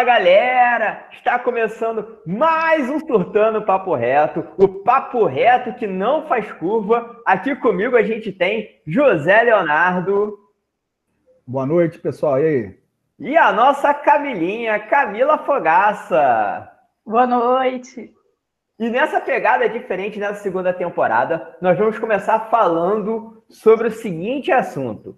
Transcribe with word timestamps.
Fala 0.00 0.18
galera! 0.18 1.08
Está 1.12 1.38
começando 1.38 2.20
mais 2.24 2.88
um 2.88 2.98
Surtando 3.00 3.60
Papo 3.66 3.94
Reto, 3.94 4.42
o 4.56 4.66
papo 4.66 5.26
reto 5.26 5.74
que 5.74 5.86
não 5.86 6.26
faz 6.26 6.50
curva. 6.52 7.20
Aqui 7.26 7.54
comigo 7.54 7.94
a 7.94 8.02
gente 8.02 8.32
tem 8.32 8.80
José 8.86 9.42
Leonardo. 9.42 10.38
Boa 11.46 11.66
noite, 11.66 11.98
pessoal. 11.98 12.40
E 12.40 12.46
aí? 12.46 12.78
E 13.18 13.36
a 13.36 13.52
nossa 13.52 13.92
Camilinha, 13.92 14.78
Camila 14.78 15.36
Fogaça. 15.36 16.66
Boa 17.04 17.26
noite. 17.26 18.10
E 18.78 18.88
nessa 18.88 19.20
pegada 19.20 19.68
diferente 19.68 20.18
nessa 20.18 20.40
segunda 20.42 20.72
temporada, 20.72 21.58
nós 21.60 21.78
vamos 21.78 21.98
começar 21.98 22.48
falando 22.48 23.44
sobre 23.50 23.88
o 23.88 23.92
seguinte 23.92 24.50
assunto. 24.50 25.14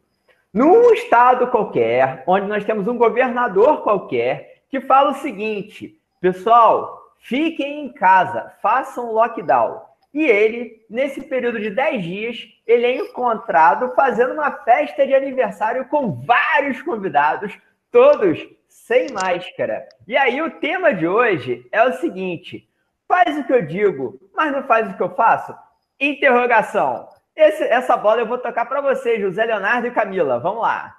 Num 0.53 0.93
estado 0.93 1.47
qualquer, 1.47 2.25
onde 2.27 2.49
nós 2.49 2.65
temos 2.65 2.89
um 2.89 2.99
governador 2.99 3.85
qualquer, 3.85 4.52
que 4.73 4.81
fala 4.81 5.11
o 5.11 5.17
seguinte: 5.17 6.01
pessoal, 6.19 7.15
fiquem 7.19 7.85
em 7.85 7.93
casa, 7.93 8.55
façam 8.63 9.13
lockdown. 9.13 9.83
E 10.15 10.25
ele, 10.25 10.85
nesse 10.89 11.23
período 11.23 11.61
de 11.61 11.71
10 11.71 12.03
dias, 12.03 12.49
ele 12.67 12.87
é 12.87 12.97
encontrado 12.97 13.95
fazendo 13.95 14.33
uma 14.33 14.51
festa 14.51 15.07
de 15.07 15.15
aniversário 15.15 15.87
com 15.89 16.13
vários 16.23 16.83
convidados, 16.83 17.57
todos 17.91 18.47
sem 18.69 19.11
máscara. 19.13 19.87
E 20.09 20.17
aí 20.17 20.41
o 20.41 20.51
tema 20.51 20.93
de 20.95 21.07
hoje 21.07 21.67
é 21.71 21.85
o 21.85 21.93
seguinte: 21.93 22.67
faz 23.07 23.39
o 23.39 23.45
que 23.45 23.53
eu 23.53 23.67
digo, 23.67 24.19
mas 24.35 24.53
não 24.53 24.63
faz 24.63 24.91
o 24.91 24.97
que 24.97 25.03
eu 25.03 25.15
faço? 25.15 25.55
Interrogação. 26.01 27.09
Esse, 27.37 27.63
essa 27.65 27.97
bola 27.97 28.21
eu 28.21 28.27
vou 28.27 28.39
tocar 28.39 28.67
para 28.67 28.81
vocês, 28.81 29.21
José 29.21 29.45
Leonardo 29.45 29.87
e 29.87 29.91
Camila. 29.91 30.39
Vamos 30.39 30.63
lá. 30.63 30.97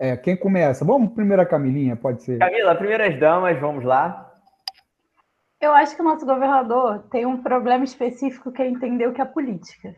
É, 0.00 0.16
quem 0.16 0.34
começa? 0.34 0.82
Vamos 0.82 1.12
primeiro 1.12 1.42
a 1.42 1.46
Camilinha, 1.46 1.94
pode 1.94 2.22
ser. 2.22 2.38
Camila, 2.38 2.74
primeiras 2.74 3.20
damas, 3.20 3.60
vamos 3.60 3.84
lá. 3.84 4.32
Eu 5.60 5.74
acho 5.74 5.94
que 5.94 6.00
o 6.00 6.04
nosso 6.04 6.24
governador 6.24 7.00
tem 7.10 7.26
um 7.26 7.42
problema 7.42 7.84
específico 7.84 8.50
que 8.50 8.62
é 8.62 8.66
entender 8.66 9.06
o 9.06 9.12
que 9.12 9.20
é 9.20 9.26
política. 9.26 9.94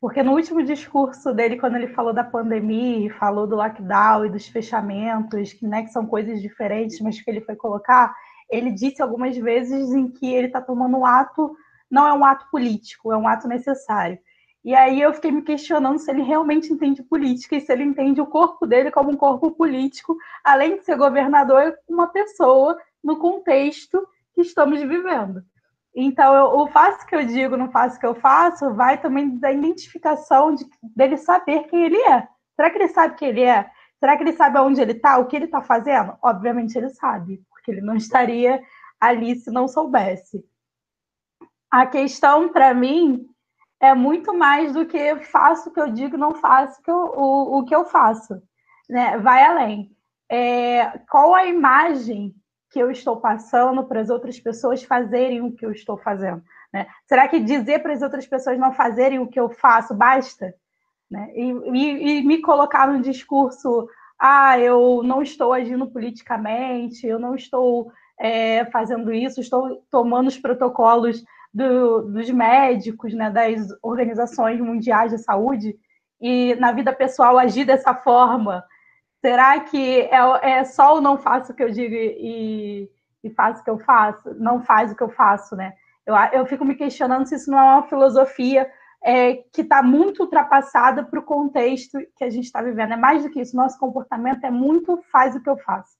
Porque 0.00 0.22
no 0.22 0.32
último 0.32 0.62
discurso 0.62 1.34
dele, 1.34 1.58
quando 1.58 1.76
ele 1.76 1.88
falou 1.88 2.14
da 2.14 2.24
pandemia, 2.24 3.12
falou 3.16 3.46
do 3.46 3.56
lockdown 3.56 4.24
e 4.24 4.30
dos 4.30 4.48
fechamentos, 4.48 5.52
que, 5.52 5.66
né, 5.66 5.82
que 5.82 5.92
são 5.92 6.06
coisas 6.06 6.40
diferentes, 6.40 6.98
mas 7.02 7.20
que 7.20 7.30
ele 7.30 7.42
foi 7.42 7.54
colocar, 7.54 8.14
ele 8.48 8.70
disse 8.70 9.02
algumas 9.02 9.36
vezes 9.36 9.90
em 9.92 10.08
que 10.08 10.32
ele 10.32 10.46
está 10.46 10.62
tomando 10.62 10.96
um 10.96 11.04
ato, 11.04 11.54
não 11.90 12.06
é 12.06 12.14
um 12.14 12.24
ato 12.24 12.48
político, 12.50 13.12
é 13.12 13.16
um 13.18 13.28
ato 13.28 13.46
necessário. 13.46 14.18
E 14.68 14.74
aí 14.74 15.00
eu 15.00 15.14
fiquei 15.14 15.32
me 15.32 15.40
questionando 15.40 15.98
se 15.98 16.10
ele 16.10 16.20
realmente 16.20 16.70
entende 16.70 17.02
política 17.02 17.56
e 17.56 17.60
se 17.62 17.72
ele 17.72 17.84
entende 17.84 18.20
o 18.20 18.26
corpo 18.26 18.66
dele 18.66 18.90
como 18.90 19.10
um 19.10 19.16
corpo 19.16 19.50
político, 19.50 20.14
além 20.44 20.76
de 20.76 20.84
ser 20.84 20.94
governador, 20.94 21.74
uma 21.88 22.08
pessoa 22.08 22.78
no 23.02 23.16
contexto 23.16 24.06
que 24.34 24.42
estamos 24.42 24.78
vivendo. 24.82 25.42
Então, 25.96 26.34
eu, 26.34 26.58
o 26.58 26.66
faço 26.68 27.06
que 27.06 27.16
eu 27.16 27.24
digo, 27.24 27.56
não 27.56 27.70
faço 27.70 27.98
que 27.98 28.04
eu 28.04 28.14
faço, 28.14 28.74
vai 28.74 29.00
também 29.00 29.38
da 29.38 29.50
identificação 29.50 30.54
de, 30.54 30.66
dele 30.94 31.16
saber 31.16 31.62
quem 31.68 31.84
ele 31.84 32.02
é. 32.02 32.28
Será 32.54 32.68
que 32.68 32.76
ele 32.76 32.88
sabe 32.88 33.14
quem 33.14 33.28
ele 33.28 33.44
é? 33.44 33.70
Será 33.98 34.18
que 34.18 34.22
ele 34.22 34.34
sabe 34.34 34.58
aonde 34.58 34.82
ele 34.82 34.92
está, 34.92 35.16
o 35.16 35.24
que 35.24 35.34
ele 35.34 35.46
está 35.46 35.62
fazendo? 35.62 36.12
Obviamente 36.20 36.76
ele 36.76 36.90
sabe, 36.90 37.42
porque 37.48 37.70
ele 37.70 37.80
não 37.80 37.96
estaria 37.96 38.62
ali 39.00 39.34
se 39.34 39.50
não 39.50 39.66
soubesse. 39.66 40.44
A 41.70 41.86
questão, 41.86 42.50
para 42.50 42.74
mim, 42.74 43.26
é 43.80 43.94
muito 43.94 44.36
mais 44.36 44.72
do 44.72 44.86
que 44.86 45.16
faço 45.16 45.68
o 45.68 45.72
que 45.72 45.80
eu 45.80 45.90
digo, 45.90 46.16
não 46.16 46.34
faço 46.34 46.82
que 46.82 46.90
eu, 46.90 46.96
o, 46.96 47.58
o 47.58 47.64
que 47.64 47.74
eu 47.74 47.84
faço. 47.84 48.42
Né? 48.88 49.16
Vai 49.18 49.44
além. 49.44 49.90
É, 50.30 50.98
qual 51.10 51.34
a 51.34 51.46
imagem 51.46 52.34
que 52.70 52.78
eu 52.78 52.90
estou 52.90 53.18
passando 53.18 53.84
para 53.84 54.00
as 54.00 54.10
outras 54.10 54.38
pessoas 54.38 54.82
fazerem 54.82 55.40
o 55.40 55.52
que 55.52 55.64
eu 55.64 55.72
estou 55.72 55.96
fazendo? 55.96 56.42
Né? 56.72 56.86
Será 57.06 57.28
que 57.28 57.40
dizer 57.40 57.80
para 57.80 57.92
as 57.92 58.02
outras 58.02 58.26
pessoas 58.26 58.58
não 58.58 58.72
fazerem 58.72 59.18
o 59.18 59.28
que 59.28 59.38
eu 59.38 59.48
faço 59.48 59.94
basta? 59.94 60.54
Né? 61.10 61.30
E, 61.34 61.50
e, 61.50 62.18
e 62.18 62.22
me 62.22 62.42
colocar 62.42 62.86
no 62.88 63.00
discurso, 63.00 63.88
ah, 64.18 64.58
eu 64.58 65.02
não 65.02 65.22
estou 65.22 65.52
agindo 65.52 65.86
politicamente, 65.86 67.06
eu 67.06 67.18
não 67.18 67.34
estou 67.34 67.90
é, 68.18 68.64
fazendo 68.66 69.12
isso, 69.12 69.40
estou 69.40 69.82
tomando 69.90 70.26
os 70.26 70.36
protocolos 70.36 71.24
do, 71.52 72.02
dos 72.02 72.30
médicos, 72.30 73.14
né, 73.14 73.30
das 73.30 73.68
organizações 73.82 74.60
mundiais 74.60 75.10
de 75.10 75.18
saúde, 75.18 75.76
e 76.20 76.54
na 76.56 76.72
vida 76.72 76.92
pessoal 76.92 77.38
agir 77.38 77.64
dessa 77.64 77.94
forma? 77.94 78.64
Será 79.20 79.58
que 79.60 80.02
é, 80.02 80.58
é 80.58 80.64
só 80.64 80.96
o 80.96 81.00
não 81.00 81.18
faço 81.18 81.52
o 81.52 81.54
que 81.54 81.62
eu 81.62 81.70
digo 81.70 81.94
e, 81.94 82.88
e 83.22 83.30
faço 83.30 83.60
o 83.60 83.64
que 83.64 83.70
eu 83.70 83.78
faço? 83.78 84.34
Não 84.34 84.62
faz 84.62 84.92
o 84.92 84.96
que 84.96 85.02
eu 85.02 85.10
faço, 85.10 85.56
né? 85.56 85.72
Eu, 86.06 86.14
eu 86.32 86.46
fico 86.46 86.64
me 86.64 86.74
questionando 86.74 87.26
se 87.26 87.34
isso 87.34 87.50
não 87.50 87.58
é 87.58 87.62
uma 87.62 87.88
filosofia 87.88 88.70
é, 89.04 89.34
que 89.52 89.62
está 89.62 89.82
muito 89.82 90.22
ultrapassada 90.22 91.04
para 91.04 91.20
o 91.20 91.24
contexto 91.24 91.98
que 92.16 92.24
a 92.24 92.30
gente 92.30 92.44
está 92.44 92.62
vivendo. 92.62 92.92
É 92.92 92.96
mais 92.96 93.22
do 93.22 93.30
que 93.30 93.40
isso, 93.40 93.56
nosso 93.56 93.78
comportamento 93.78 94.44
é 94.44 94.50
muito 94.50 95.00
faz 95.12 95.34
o 95.36 95.42
que 95.42 95.50
eu 95.50 95.56
faço. 95.58 95.97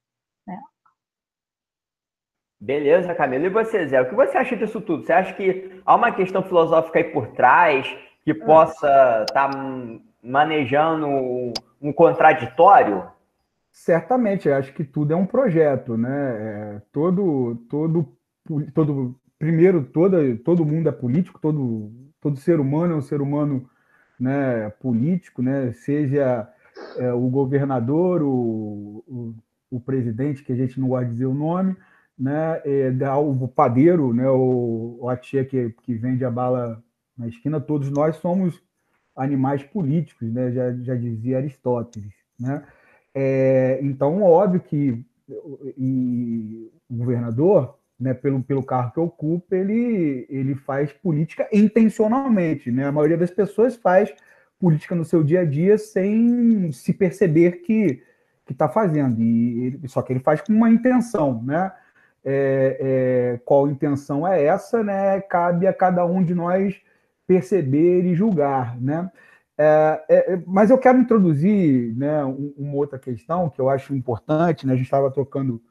Beleza, 2.61 3.15
Camila. 3.15 3.47
E 3.47 3.51
você, 3.51 3.87
Zé? 3.87 4.01
O 4.01 4.09
que 4.09 4.15
você 4.15 4.37
acha 4.37 4.57
disso 4.57 4.81
tudo? 4.81 5.05
Você 5.05 5.13
acha 5.13 5.33
que 5.35 5.81
há 5.87 5.95
uma 5.95 6.11
questão 6.11 6.43
filosófica 6.43 6.99
aí 6.99 7.05
por 7.05 7.29
trás 7.29 7.87
que 8.25 8.33
hum. 8.33 8.45
possa 8.45 9.25
estar 9.29 9.51
tá 9.51 9.59
manejando 10.23 11.07
um 11.81 11.93
contraditório? 11.93 13.05
Certamente, 13.71 14.49
eu 14.49 14.57
acho 14.57 14.73
que 14.73 14.83
tudo 14.83 15.13
é 15.13 15.17
um 15.17 15.27
projeto, 15.27 15.97
né? 15.97 16.11
É, 16.11 16.83
todo, 16.93 17.55
todo, 17.71 18.09
todo, 18.75 19.15
primeiro, 19.39 19.85
toda, 19.85 20.19
todo 20.39 20.67
mundo 20.67 20.89
é 20.89 20.93
político, 20.93 21.39
todo, 21.41 21.93
todo 22.21 22.37
ser 22.39 22.59
humano 22.59 22.95
é 22.95 22.97
um 22.97 23.03
ser 23.03 23.21
humano 23.21 23.71
né, 24.19 24.69
político, 24.81 25.43
né? 25.43 25.73
Seja 25.73 26.49
é, 26.97 27.13
o 27.13 27.29
governador, 27.29 28.21
o, 28.23 29.05
o, 29.07 29.35
o 29.71 29.81
presidente, 29.81 30.43
que 30.43 30.53
a 30.53 30.57
gente 30.57 30.81
não 30.81 30.89
gosta 30.89 31.07
de 31.07 31.13
dizer 31.13 31.27
o 31.27 31.35
nome, 31.35 31.77
né, 32.19 32.61
é, 32.65 32.91
o 33.17 33.47
padeiro, 33.47 34.13
né, 34.13 34.29
o, 34.29 35.09
a 35.09 35.17
tia 35.17 35.45
que, 35.45 35.71
que 35.83 35.95
vende 35.95 36.25
a 36.25 36.31
bala 36.31 36.83
na 37.17 37.29
esquina, 37.29 37.61
todos 37.61 37.91
nós 37.91 38.17
somos 38.17 38.61
animais 39.17 39.63
políticos, 39.63 40.33
né, 40.33 40.51
já, 40.51 40.75
já 40.83 40.95
dizia 40.95 41.39
Aristóteles. 41.39 42.13
Né? 42.39 42.65
É, 43.15 43.79
então, 43.83 44.23
óbvio 44.23 44.61
que 44.61 45.05
e, 45.77 46.71
o 46.89 46.97
governador, 46.97 47.79
né, 47.99 48.15
pelo, 48.15 48.43
pelo 48.43 48.63
cargo 48.63 48.93
que 48.93 49.01
ocupa, 49.01 49.57
ele, 49.57 50.27
ele 50.29 50.55
faz 50.55 50.93
política 50.93 51.49
intencionalmente. 51.53 52.71
Né? 52.71 52.87
A 52.87 52.93
maioria 52.93 53.17
das 53.19 53.31
pessoas 53.31 53.77
faz 53.77 54.13
política 54.59 54.95
no 54.95 55.05
seu 55.05 55.23
dia 55.23 55.41
a 55.41 55.45
dia 55.45 55.79
sem 55.79 56.71
se 56.73 56.93
perceber 56.93 57.63
que 57.63 58.03
está 58.49 58.69
fazendo. 58.69 59.21
E 59.21 59.67
ele, 59.67 59.89
só 59.89 60.03
que 60.03 60.13
ele 60.13 60.21
faz 60.21 60.41
com 60.41 60.53
uma 60.53 60.71
intenção, 60.71 61.43
né? 61.43 61.71
É, 62.25 62.77
é, 63.35 63.41
qual 63.45 63.69
intenção 63.69 64.27
é 64.27 64.45
essa, 64.45 64.83
né? 64.83 65.21
Cabe 65.21 65.67
a 65.67 65.73
cada 65.73 66.05
um 66.05 66.23
de 66.23 66.35
nós 66.35 66.81
perceber 67.27 68.05
e 68.05 68.15
julgar, 68.15 68.79
né? 68.81 69.11
É, 69.57 70.05
é, 70.09 70.35
é 70.35 70.43
mas 70.47 70.71
eu 70.71 70.79
quero 70.79 70.99
introduzir 70.99 71.95
né, 71.97 72.25
uma 72.25 72.75
outra 72.75 72.99
questão 72.99 73.51
que 73.51 73.61
eu 73.61 73.69
acho 73.69 73.95
importante, 73.95 74.67
né? 74.67 74.73
A 74.73 74.77
gente 74.77 74.87
estava 74.87 75.11
trocando 75.11 75.63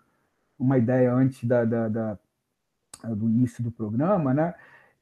uma 0.57 0.77
ideia 0.77 1.13
antes 1.13 1.43
da, 1.43 1.65
da, 1.65 1.87
da, 1.87 2.19
do 3.03 3.29
início 3.29 3.63
do 3.63 3.71
programa, 3.71 4.33
né? 4.33 4.53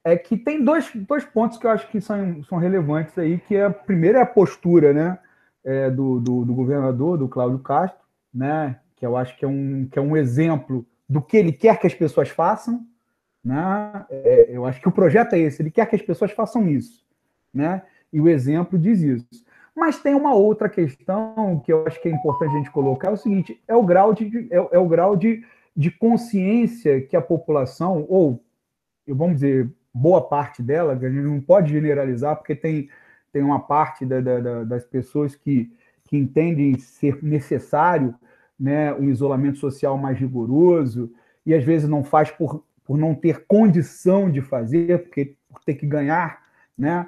É 0.03 0.15
que 0.15 0.37
tem 0.37 0.63
dois, 0.63 0.91
dois 0.93 1.25
pontos 1.25 1.57
que 1.57 1.65
eu 1.65 1.71
acho 1.71 1.89
que 1.89 1.99
são, 1.99 2.43
são 2.43 2.57
relevantes 2.57 3.17
aí, 3.17 3.39
que 3.39 3.55
é 3.55 3.69
primeiro 3.69 4.17
é 4.17 4.21
a 4.21 4.25
postura, 4.25 4.93
né? 4.93 5.19
Do, 5.95 6.19
do, 6.19 6.45
do 6.45 6.53
governador, 6.53 7.17
do 7.17 7.27
Cláudio 7.27 7.57
Castro, 7.57 8.05
né? 8.31 8.79
Que 8.95 9.03
eu 9.03 9.17
acho 9.17 9.35
que 9.35 9.43
é 9.43 9.47
um, 9.47 9.87
que 9.89 9.97
é 9.97 10.01
um 10.01 10.15
exemplo 10.15 10.85
do 11.07 11.21
que 11.21 11.37
ele 11.37 11.51
quer 11.51 11.79
que 11.79 11.87
as 11.87 11.93
pessoas 11.93 12.29
façam. 12.29 12.85
Né? 13.43 14.05
É, 14.09 14.47
eu 14.49 14.65
acho 14.65 14.81
que 14.81 14.87
o 14.87 14.91
projeto 14.91 15.33
é 15.33 15.39
esse, 15.39 15.61
ele 15.61 15.71
quer 15.71 15.87
que 15.87 15.95
as 15.95 16.01
pessoas 16.01 16.31
façam 16.31 16.67
isso. 16.67 17.05
Né? 17.53 17.81
E 18.11 18.19
o 18.19 18.27
exemplo 18.27 18.77
diz 18.77 19.01
isso. 19.01 19.45
Mas 19.75 19.99
tem 19.99 20.15
uma 20.15 20.33
outra 20.33 20.69
questão 20.69 21.61
que 21.63 21.71
eu 21.71 21.85
acho 21.85 22.01
que 22.01 22.07
é 22.07 22.11
importante 22.11 22.53
a 22.53 22.57
gente 22.57 22.71
colocar, 22.71 23.09
é 23.09 23.13
o 23.13 23.17
seguinte, 23.17 23.61
é 23.67 23.75
o 23.75 23.83
grau 23.83 24.13
de, 24.13 24.47
é, 24.49 24.55
é 24.55 24.79
o 24.79 24.87
grau 24.87 25.15
de, 25.15 25.43
de 25.75 25.91
consciência 25.91 27.01
que 27.01 27.15
a 27.15 27.21
população, 27.21 28.05
ou 28.07 28.41
vamos 29.05 29.35
dizer, 29.35 29.69
boa 29.93 30.21
parte 30.21 30.63
dela, 30.63 30.93
a 30.93 30.95
gente 30.95 31.21
não 31.21 31.41
pode 31.41 31.71
generalizar, 31.71 32.37
porque 32.37 32.55
tem, 32.55 32.89
tem 33.31 33.43
uma 33.43 33.59
parte 33.59 34.05
da, 34.05 34.21
da, 34.21 34.63
das 34.63 34.85
pessoas 34.85 35.35
que, 35.35 35.71
que 36.05 36.17
entendem 36.17 36.77
ser 36.79 37.21
necessário 37.21 38.15
né, 38.59 38.93
um 38.93 39.09
isolamento 39.09 39.57
social 39.57 39.97
mais 39.97 40.17
rigoroso, 40.17 41.11
e 41.45 41.53
às 41.53 41.63
vezes 41.63 41.87
não 41.87 42.03
faz 42.03 42.31
por, 42.31 42.63
por 42.83 42.97
não 42.97 43.13
ter 43.13 43.45
condição 43.45 44.29
de 44.29 44.41
fazer, 44.41 45.03
porque 45.03 45.35
por 45.49 45.63
ter 45.63 45.75
que 45.75 45.85
ganhar 45.85 46.43
né, 46.77 47.07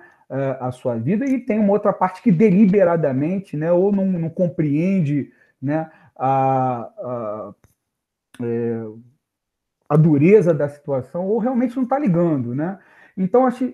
a 0.59 0.71
sua 0.71 0.95
vida, 0.95 1.25
e 1.25 1.39
tem 1.39 1.57
uma 1.59 1.71
outra 1.71 1.93
parte 1.93 2.21
que 2.21 2.31
deliberadamente, 2.31 3.55
né, 3.55 3.71
ou 3.71 3.91
não, 3.91 4.05
não 4.05 4.29
compreende 4.29 5.31
né, 5.61 5.89
a, 6.15 6.91
a, 6.97 7.53
é, 8.41 8.85
a 9.87 9.95
dureza 9.95 10.53
da 10.53 10.67
situação 10.67 11.25
ou 11.27 11.37
realmente 11.37 11.75
não 11.75 11.83
está 11.83 11.97
ligando, 11.97 12.53
né? 12.53 12.77
Então, 13.15 13.45
acho 13.45 13.73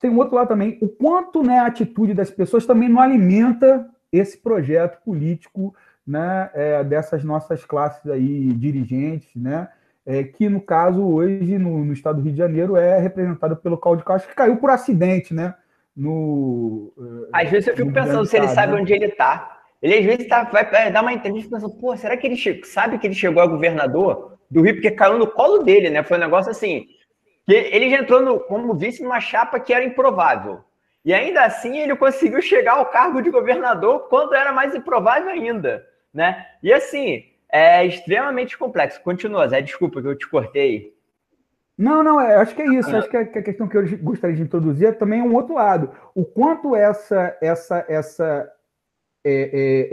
tem 0.00 0.10
um 0.10 0.16
outro 0.16 0.34
lado 0.34 0.48
também, 0.48 0.78
o 0.80 0.88
quanto 0.88 1.42
né, 1.42 1.58
a 1.58 1.66
atitude 1.66 2.14
das 2.14 2.30
pessoas 2.30 2.64
também 2.64 2.88
não 2.88 3.00
alimenta 3.00 3.88
esse 4.10 4.38
projeto 4.38 5.02
político 5.04 5.74
né, 6.08 6.50
é, 6.54 6.82
dessas 6.82 7.22
nossas 7.22 7.66
classes 7.66 8.10
aí 8.10 8.52
dirigentes, 8.54 9.28
né? 9.36 9.68
É, 10.06 10.24
que 10.24 10.48
no 10.48 10.58
caso 10.58 11.06
hoje 11.06 11.58
no, 11.58 11.84
no, 11.84 11.92
estado 11.92 12.16
do 12.16 12.22
Rio 12.22 12.32
de 12.32 12.38
Janeiro 12.38 12.76
é 12.78 12.98
representado 12.98 13.54
pelo 13.56 13.76
Cláudio 13.76 14.06
Castro, 14.06 14.30
que 14.30 14.34
caiu 14.34 14.56
por 14.56 14.70
acidente, 14.70 15.34
né? 15.34 15.54
No, 15.94 16.90
é, 17.32 17.44
às 17.44 17.50
vezes 17.50 17.68
eu 17.68 17.76
fico 17.76 17.92
pensando 17.92 18.24
se 18.24 18.38
ele 18.38 18.48
sabe 18.48 18.72
né? 18.72 18.80
onde 18.80 18.92
ele 18.94 19.04
está. 19.04 19.58
Ele 19.82 19.98
às 19.98 20.04
vezes 20.04 20.26
tá, 20.26 20.44
vai 20.44 20.90
dar 20.90 21.02
uma 21.02 21.12
entrevista 21.12 21.50
pensando, 21.50 21.74
pô, 21.74 21.94
será 21.94 22.16
que 22.16 22.26
ele 22.26 22.64
sabe 22.64 22.98
que 22.98 23.06
ele 23.06 23.14
chegou 23.14 23.42
a 23.42 23.46
governador 23.46 24.38
do 24.50 24.62
Rio? 24.62 24.74
Porque 24.74 24.90
caiu 24.90 25.18
no 25.18 25.26
colo 25.26 25.62
dele, 25.62 25.90
né? 25.90 26.02
Foi 26.02 26.16
um 26.16 26.20
negócio 26.20 26.50
assim. 26.50 26.86
Que 27.46 27.52
ele 27.52 27.90
já 27.90 27.98
entrou 27.98 28.22
no, 28.22 28.40
como 28.40 28.74
vice 28.74 29.02
numa 29.02 29.20
chapa 29.20 29.60
que 29.60 29.74
era 29.74 29.84
improvável. 29.84 30.64
E 31.04 31.14
ainda 31.14 31.44
assim 31.44 31.78
ele 31.78 31.96
conseguiu 31.96 32.42
chegar 32.42 32.74
ao 32.74 32.86
cargo 32.86 33.22
de 33.22 33.30
governador 33.30 34.08
quando 34.08 34.34
era 34.34 34.52
mais 34.52 34.74
improvável 34.74 35.28
ainda, 35.28 35.84
né? 36.12 36.46
E 36.62 36.72
assim, 36.72 37.24
é 37.50 37.84
extremamente 37.84 38.56
complexo. 38.56 39.00
Continua, 39.02 39.48
Zé, 39.48 39.62
desculpa 39.62 40.00
que 40.00 40.08
eu 40.08 40.16
te 40.16 40.28
cortei. 40.28 40.94
Não, 41.76 42.02
não, 42.02 42.20
é, 42.20 42.34
acho 42.36 42.54
que 42.54 42.62
é 42.62 42.66
isso. 42.74 42.94
Acho 42.94 43.08
que 43.08 43.16
a, 43.16 43.24
que 43.24 43.38
a, 43.38 43.42
questão 43.42 43.68
que 43.68 43.76
eu 43.76 43.98
gostaria 43.98 44.34
de 44.34 44.42
introduzir 44.42 44.88
é 44.88 44.92
também 44.92 45.22
um 45.22 45.34
outro 45.34 45.54
lado. 45.54 45.90
O 46.14 46.24
quanto 46.24 46.74
essa, 46.74 47.36
essa, 47.40 47.84
essa 47.88 48.52
é, 49.24 49.32
é, 49.32 49.88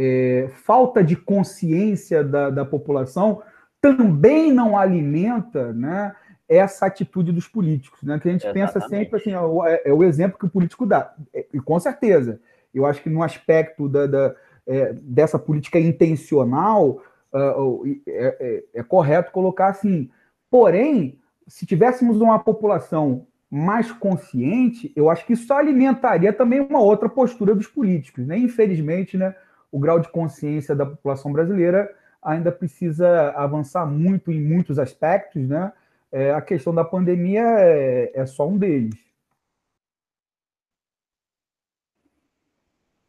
é, 0.45 0.47
falta 0.49 1.03
de 1.03 1.15
consciência 1.15 2.23
da, 2.23 2.49
da 2.49 2.65
população 2.65 3.43
também 3.79 4.51
não 4.51 4.75
alimenta 4.75 5.71
né, 5.73 6.15
essa 6.49 6.87
atitude 6.87 7.31
dos 7.31 7.47
políticos, 7.47 8.01
né? 8.01 8.19
Que 8.19 8.29
a 8.29 8.31
gente 8.31 8.45
Exatamente. 8.45 8.73
pensa 8.73 8.87
sempre 8.87 9.17
assim, 9.17 9.33
é, 9.33 9.89
é, 9.89 9.93
o 9.93 10.03
exemplo 10.03 10.39
que 10.39 10.45
o 10.45 10.49
político 10.49 10.87
dá. 10.87 11.13
É, 11.31 11.45
e 11.53 11.59
com 11.59 11.79
certeza, 11.79 12.39
eu 12.73 12.85
acho 12.85 13.01
que 13.03 13.09
no 13.09 13.21
aspecto 13.21 13.87
da, 13.87 14.07
da 14.07 14.35
é, 14.67 14.93
dessa 14.93 15.37
política 15.37 15.79
intencional, 15.79 17.01
uh, 17.33 17.83
é, 18.07 18.63
é, 18.73 18.83
correto 18.83 19.31
colocar 19.31 19.67
assim. 19.67 20.09
Porém, 20.49 21.19
se 21.47 21.65
tivéssemos 21.65 22.21
uma 22.21 22.39
população 22.39 23.27
mais 23.49 23.91
consciente, 23.91 24.91
eu 24.95 25.09
acho 25.09 25.25
que 25.25 25.33
isso 25.33 25.53
alimentaria 25.53 26.33
também 26.33 26.59
uma 26.59 26.79
outra 26.79 27.07
postura 27.07 27.53
dos 27.53 27.67
políticos. 27.67 28.25
Né? 28.25 28.37
Infelizmente, 28.37 29.17
né, 29.17 29.35
o 29.71 29.79
grau 29.79 29.99
de 29.99 30.09
consciência 30.09 30.75
da 30.75 30.85
população 30.85 31.31
brasileira 31.31 31.89
ainda 32.23 32.51
precisa 32.51 33.29
avançar 33.31 33.85
muito 33.85 34.31
em 34.31 34.41
muitos 34.41 34.79
aspectos, 34.79 35.47
né? 35.47 35.71
É, 36.11 36.31
a 36.31 36.41
questão 36.41 36.73
da 36.73 36.83
pandemia 36.83 37.43
é, 37.43 38.11
é 38.15 38.25
só 38.25 38.47
um 38.47 38.57
deles. 38.57 38.95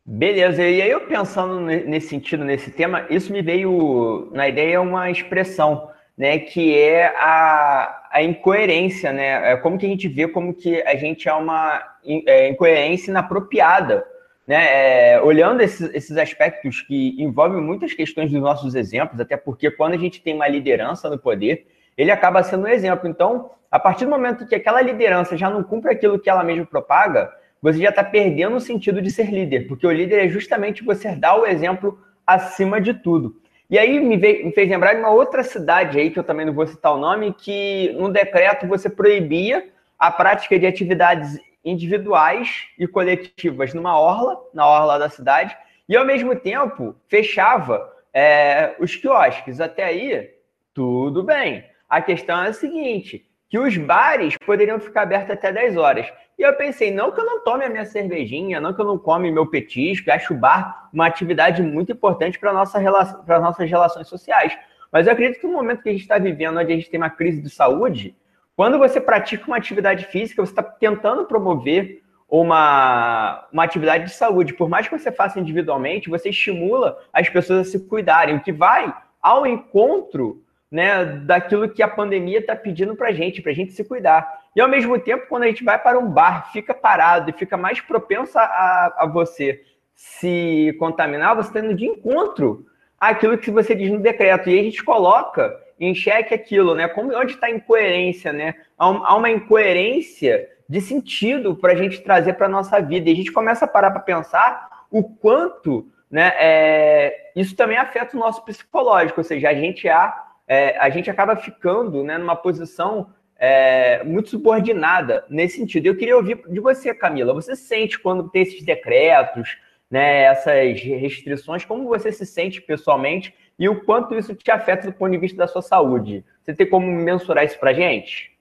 Beleza, 0.08 0.62
e 0.62 0.80
aí 0.80 0.88
eu 0.88 1.00
pensando 1.00 1.58
nesse 1.60 2.10
sentido, 2.10 2.44
nesse 2.44 2.70
tema, 2.70 3.04
isso 3.10 3.32
me 3.32 3.42
veio 3.42 4.28
na 4.32 4.48
ideia 4.48 4.80
uma 4.80 5.10
expressão, 5.10 5.90
né, 6.16 6.38
que 6.38 6.78
é 6.78 7.06
a, 7.18 8.08
a 8.12 8.22
incoerência, 8.22 9.12
né, 9.12 9.50
é 9.50 9.56
como 9.56 9.76
que 9.76 9.84
a 9.84 9.88
gente 9.88 10.06
vê 10.06 10.28
como 10.28 10.54
que 10.54 10.80
a 10.82 10.94
gente 10.94 11.28
é 11.28 11.34
uma 11.34 11.82
é, 12.24 12.48
incoerência 12.48 13.10
inapropriada, 13.10 14.06
né, 14.46 15.14
é, 15.14 15.20
olhando 15.20 15.60
esses, 15.60 15.92
esses 15.92 16.16
aspectos 16.16 16.82
que 16.82 17.20
envolvem 17.20 17.60
muitas 17.60 17.92
questões 17.92 18.30
dos 18.30 18.40
nossos 18.40 18.76
exemplos, 18.76 19.18
até 19.18 19.36
porque 19.36 19.72
quando 19.72 19.94
a 19.94 19.98
gente 19.98 20.22
tem 20.22 20.36
uma 20.36 20.46
liderança 20.46 21.10
no 21.10 21.18
poder, 21.18 21.66
ele 21.98 22.12
acaba 22.12 22.44
sendo 22.44 22.62
um 22.62 22.68
exemplo. 22.68 23.08
Então, 23.08 23.50
a 23.68 23.78
partir 23.80 24.04
do 24.04 24.10
momento 24.12 24.46
que 24.46 24.54
aquela 24.54 24.80
liderança 24.80 25.36
já 25.36 25.50
não 25.50 25.64
cumpre 25.64 25.90
aquilo 25.90 26.16
que 26.16 26.30
ela 26.30 26.44
mesma 26.44 26.64
propaga, 26.64 27.28
você 27.66 27.80
já 27.80 27.88
está 27.88 28.04
perdendo 28.04 28.54
o 28.54 28.60
sentido 28.60 29.02
de 29.02 29.10
ser 29.10 29.28
líder, 29.28 29.66
porque 29.66 29.84
o 29.84 29.90
líder 29.90 30.26
é 30.26 30.28
justamente 30.28 30.84
você 30.84 31.16
dar 31.16 31.34
o 31.34 31.44
exemplo 31.44 31.98
acima 32.24 32.80
de 32.80 32.94
tudo. 32.94 33.40
E 33.68 33.76
aí 33.76 33.98
me, 33.98 34.16
veio, 34.16 34.46
me 34.46 34.52
fez 34.52 34.70
lembrar 34.70 34.94
de 34.94 35.00
uma 35.00 35.10
outra 35.10 35.42
cidade 35.42 35.98
aí, 35.98 36.12
que 36.12 36.16
eu 36.16 36.22
também 36.22 36.46
não 36.46 36.52
vou 36.52 36.64
citar 36.64 36.94
o 36.94 36.96
nome, 36.96 37.34
que 37.34 37.92
no 37.98 38.08
decreto 38.08 38.68
você 38.68 38.88
proibia 38.88 39.68
a 39.98 40.12
prática 40.12 40.56
de 40.56 40.64
atividades 40.64 41.40
individuais 41.64 42.68
e 42.78 42.86
coletivas 42.86 43.74
numa 43.74 43.98
orla, 43.98 44.40
na 44.54 44.64
orla 44.64 44.96
da 44.96 45.08
cidade, 45.08 45.56
e 45.88 45.96
ao 45.96 46.06
mesmo 46.06 46.36
tempo 46.36 46.94
fechava 47.08 47.92
é, 48.14 48.76
os 48.78 48.94
quiosques. 48.94 49.60
Até 49.60 49.82
aí, 49.82 50.30
tudo 50.72 51.24
bem. 51.24 51.64
A 51.88 52.00
questão 52.00 52.44
é 52.44 52.50
a 52.50 52.52
seguinte: 52.52 53.25
que 53.48 53.58
os 53.58 53.76
bares 53.76 54.36
poderiam 54.44 54.80
ficar 54.80 55.02
abertos 55.02 55.30
até 55.30 55.52
10 55.52 55.76
horas. 55.76 56.06
E 56.38 56.42
eu 56.42 56.52
pensei, 56.54 56.90
não 56.90 57.12
que 57.12 57.20
eu 57.20 57.24
não 57.24 57.42
tome 57.42 57.64
a 57.64 57.68
minha 57.68 57.84
cervejinha, 57.84 58.60
não 58.60 58.74
que 58.74 58.80
eu 58.80 58.84
não 58.84 58.98
come 58.98 59.30
meu 59.30 59.46
petisco, 59.46 60.10
acho 60.10 60.34
o 60.34 60.36
bar 60.36 60.88
uma 60.92 61.06
atividade 61.06 61.62
muito 61.62 61.92
importante 61.92 62.38
para 62.38 62.52
nossa 62.52 62.78
relação, 62.78 63.22
as 63.26 63.42
nossas 63.42 63.70
relações 63.70 64.08
sociais. 64.08 64.56
Mas 64.92 65.06
eu 65.06 65.12
acredito 65.12 65.40
que 65.40 65.46
no 65.46 65.52
momento 65.52 65.82
que 65.82 65.88
a 65.88 65.92
gente 65.92 66.02
está 66.02 66.18
vivendo, 66.18 66.58
onde 66.58 66.72
a 66.72 66.76
gente 66.76 66.90
tem 66.90 67.00
uma 67.00 67.10
crise 67.10 67.40
de 67.40 67.48
saúde, 67.48 68.16
quando 68.56 68.78
você 68.78 69.00
pratica 69.00 69.46
uma 69.46 69.56
atividade 69.56 70.06
física, 70.06 70.44
você 70.44 70.52
está 70.52 70.62
tentando 70.62 71.26
promover 71.26 72.02
uma, 72.28 73.46
uma 73.52 73.64
atividade 73.64 74.04
de 74.04 74.10
saúde. 74.10 74.54
Por 74.54 74.68
mais 74.68 74.88
que 74.88 74.98
você 74.98 75.12
faça 75.12 75.38
individualmente, 75.38 76.10
você 76.10 76.30
estimula 76.30 76.98
as 77.12 77.28
pessoas 77.28 77.68
a 77.68 77.70
se 77.70 77.86
cuidarem, 77.86 78.36
o 78.36 78.40
que 78.40 78.52
vai 78.52 78.92
ao 79.22 79.46
encontro 79.46 80.42
né, 80.70 81.04
daquilo 81.04 81.68
que 81.68 81.82
a 81.82 81.88
pandemia 81.88 82.38
está 82.38 82.56
pedindo 82.56 82.96
para 82.96 83.08
a 83.08 83.12
gente, 83.12 83.40
para 83.40 83.52
a 83.52 83.54
gente 83.54 83.72
se 83.72 83.84
cuidar. 83.84 84.40
E 84.54 84.60
ao 84.60 84.68
mesmo 84.68 84.98
tempo, 84.98 85.26
quando 85.28 85.44
a 85.44 85.46
gente 85.46 85.64
vai 85.64 85.78
para 85.78 85.98
um 85.98 86.10
bar, 86.10 86.50
fica 86.52 86.74
parado 86.74 87.30
e 87.30 87.32
fica 87.32 87.56
mais 87.56 87.80
propenso 87.80 88.38
a, 88.38 88.94
a 88.98 89.06
você 89.06 89.62
se 89.94 90.74
contaminar, 90.78 91.36
você 91.36 91.48
está 91.48 91.60
indo 91.60 91.74
de 91.74 91.86
encontro 91.86 92.66
àquilo 92.98 93.38
que 93.38 93.50
você 93.50 93.74
diz 93.74 93.90
no 93.90 94.00
decreto. 94.00 94.50
E 94.50 94.58
a 94.58 94.62
gente 94.62 94.82
coloca 94.84 95.56
em 95.78 95.94
xeque 95.94 96.34
aquilo, 96.34 96.74
né? 96.74 96.88
Como, 96.88 97.16
onde 97.16 97.32
está 97.32 97.46
a 97.46 97.50
incoerência, 97.50 98.32
né? 98.32 98.54
Há, 98.78 99.14
uma 99.14 99.30
incoerência 99.30 100.48
de 100.68 100.80
sentido 100.80 101.54
para 101.54 101.72
a 101.72 101.76
gente 101.76 102.00
trazer 102.02 102.34
para 102.34 102.46
a 102.46 102.50
nossa 102.50 102.80
vida. 102.80 103.08
E 103.08 103.12
a 103.12 103.16
gente 103.16 103.32
começa 103.32 103.64
a 103.64 103.68
parar 103.68 103.90
para 103.90 104.00
pensar 104.00 104.86
o 104.90 105.02
quanto 105.02 105.88
né, 106.10 106.32
é, 106.36 107.30
isso 107.34 107.56
também 107.56 107.76
afeta 107.76 108.16
o 108.16 108.20
nosso 108.20 108.44
psicológico, 108.44 109.20
ou 109.20 109.24
seja, 109.24 109.50
a 109.50 109.54
gente 109.54 109.88
há 109.88 110.25
é, 110.46 110.76
a 110.78 110.88
gente 110.88 111.10
acaba 111.10 111.36
ficando 111.36 112.04
né, 112.04 112.18
numa 112.18 112.36
posição 112.36 113.08
é, 113.38 114.02
muito 114.04 114.30
subordinada 114.30 115.24
nesse 115.28 115.56
sentido. 115.58 115.86
Eu 115.86 115.96
queria 115.96 116.16
ouvir 116.16 116.42
de 116.48 116.60
você, 116.60 116.94
Camila. 116.94 117.34
Você 117.34 117.54
sente 117.54 117.98
quando 117.98 118.28
tem 118.28 118.42
esses 118.42 118.62
decretos, 118.62 119.58
né, 119.90 120.22
essas 120.22 120.80
restrições, 120.80 121.64
como 121.64 121.88
você 121.88 122.10
se 122.10 122.24
sente 122.24 122.60
pessoalmente 122.60 123.34
e 123.58 123.68
o 123.68 123.84
quanto 123.84 124.14
isso 124.14 124.34
te 124.34 124.50
afeta 124.50 124.86
do 124.86 124.92
ponto 124.92 125.12
de 125.12 125.18
vista 125.18 125.36
da 125.36 125.46
sua 125.46 125.62
saúde? 125.62 126.24
Você 126.42 126.54
tem 126.54 126.68
como 126.68 126.86
mensurar 126.86 127.44
isso 127.44 127.58
para 127.58 127.72
gente? 127.72 128.36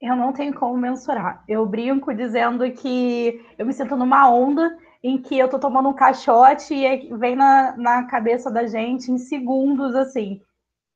Eu 0.00 0.14
não 0.14 0.32
tenho 0.32 0.54
como 0.54 0.76
mensurar. 0.76 1.42
Eu 1.48 1.66
brinco 1.66 2.14
dizendo 2.14 2.70
que 2.70 3.44
eu 3.58 3.66
me 3.66 3.72
sinto 3.72 3.96
numa 3.96 4.30
onda 4.30 4.78
em 5.02 5.18
que 5.18 5.36
eu 5.38 5.48
tô 5.48 5.58
tomando 5.58 5.88
um 5.88 5.94
caixote 5.94 6.74
e 6.74 7.14
vem 7.16 7.34
na, 7.34 7.76
na 7.76 8.04
cabeça 8.04 8.50
da 8.50 8.66
gente 8.66 9.10
em 9.10 9.18
segundos, 9.18 9.94
assim. 9.94 10.40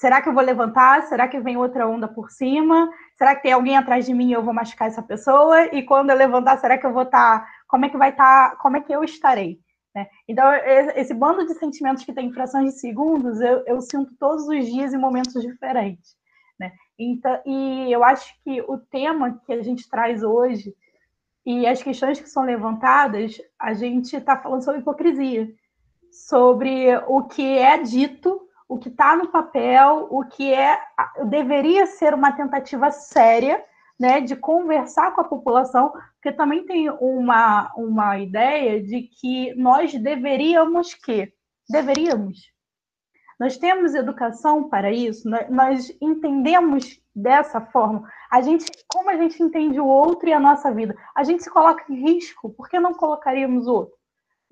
Será 0.02 0.20
que 0.20 0.28
eu 0.28 0.34
vou 0.34 0.42
levantar? 0.42 1.04
Será 1.04 1.28
que 1.28 1.38
vem 1.38 1.56
outra 1.56 1.86
onda 1.86 2.08
por 2.08 2.28
cima? 2.28 2.90
Será 3.16 3.36
que 3.36 3.42
tem 3.42 3.52
alguém 3.52 3.76
atrás 3.76 4.04
de 4.04 4.12
mim 4.12 4.30
e 4.30 4.32
eu 4.32 4.42
vou 4.42 4.52
machucar 4.52 4.88
essa 4.88 5.00
pessoa? 5.00 5.66
E 5.66 5.84
quando 5.84 6.10
eu 6.10 6.16
levantar, 6.16 6.58
será 6.58 6.76
que 6.76 6.84
eu 6.84 6.92
vou 6.92 7.04
estar? 7.04 7.38
Tá... 7.38 7.48
Como 7.68 7.84
é 7.84 7.88
que 7.88 7.96
vai 7.96 8.10
estar? 8.10 8.50
Tá... 8.50 8.56
Como 8.56 8.76
é 8.76 8.80
que 8.80 8.92
eu 8.92 9.04
estarei? 9.04 9.60
Né? 9.94 10.08
Então, 10.26 10.52
esse 10.96 11.14
bando 11.14 11.46
de 11.46 11.54
sentimentos 11.54 12.04
que 12.04 12.12
tem 12.12 12.26
em 12.26 12.32
frações 12.32 12.74
de 12.74 12.80
segundos, 12.80 13.40
eu, 13.40 13.62
eu 13.64 13.80
sinto 13.80 14.12
todos 14.18 14.48
os 14.48 14.66
dias 14.66 14.92
em 14.92 14.98
momentos 14.98 15.40
diferentes. 15.40 16.16
Né? 16.58 16.72
Então, 16.98 17.40
e 17.46 17.92
eu 17.92 18.02
acho 18.02 18.34
que 18.42 18.60
o 18.62 18.78
tema 18.78 19.40
que 19.46 19.52
a 19.52 19.62
gente 19.62 19.88
traz 19.88 20.24
hoje 20.24 20.74
e 21.46 21.64
as 21.64 21.80
questões 21.80 22.20
que 22.20 22.28
são 22.28 22.42
levantadas, 22.42 23.40
a 23.56 23.72
gente 23.72 24.16
está 24.16 24.36
falando 24.36 24.64
sobre 24.64 24.80
hipocrisia, 24.80 25.48
sobre 26.10 26.88
o 27.06 27.22
que 27.22 27.56
é 27.56 27.78
dito 27.78 28.48
o 28.72 28.78
que 28.78 28.88
está 28.88 29.14
no 29.14 29.28
papel, 29.28 30.06
o 30.10 30.24
que 30.24 30.50
é 30.50 30.80
deveria 31.26 31.84
ser 31.84 32.14
uma 32.14 32.32
tentativa 32.32 32.90
séria 32.90 33.62
né, 34.00 34.22
de 34.22 34.34
conversar 34.34 35.14
com 35.14 35.20
a 35.20 35.28
população, 35.28 35.92
porque 36.14 36.32
também 36.32 36.64
tem 36.64 36.88
uma, 36.88 37.70
uma 37.76 38.18
ideia 38.18 38.82
de 38.82 39.02
que 39.02 39.54
nós 39.56 39.92
deveríamos 39.92 40.94
que 40.94 41.34
deveríamos. 41.68 42.50
Nós 43.38 43.58
temos 43.58 43.94
educação 43.94 44.70
para 44.70 44.90
isso, 44.90 45.28
nós 45.50 45.94
entendemos 46.00 46.98
dessa 47.14 47.60
forma. 47.60 48.08
A 48.30 48.40
gente, 48.40 48.64
como 48.88 49.10
a 49.10 49.16
gente 49.18 49.42
entende 49.42 49.78
o 49.78 49.86
outro 49.86 50.30
e 50.30 50.32
a 50.32 50.40
nossa 50.40 50.72
vida, 50.72 50.96
a 51.14 51.22
gente 51.24 51.42
se 51.42 51.50
coloca 51.50 51.84
em 51.92 52.02
risco, 52.02 52.48
por 52.54 52.70
que 52.70 52.80
não 52.80 52.94
colocaríamos 52.94 53.66
o 53.66 53.74
outro? 53.74 54.01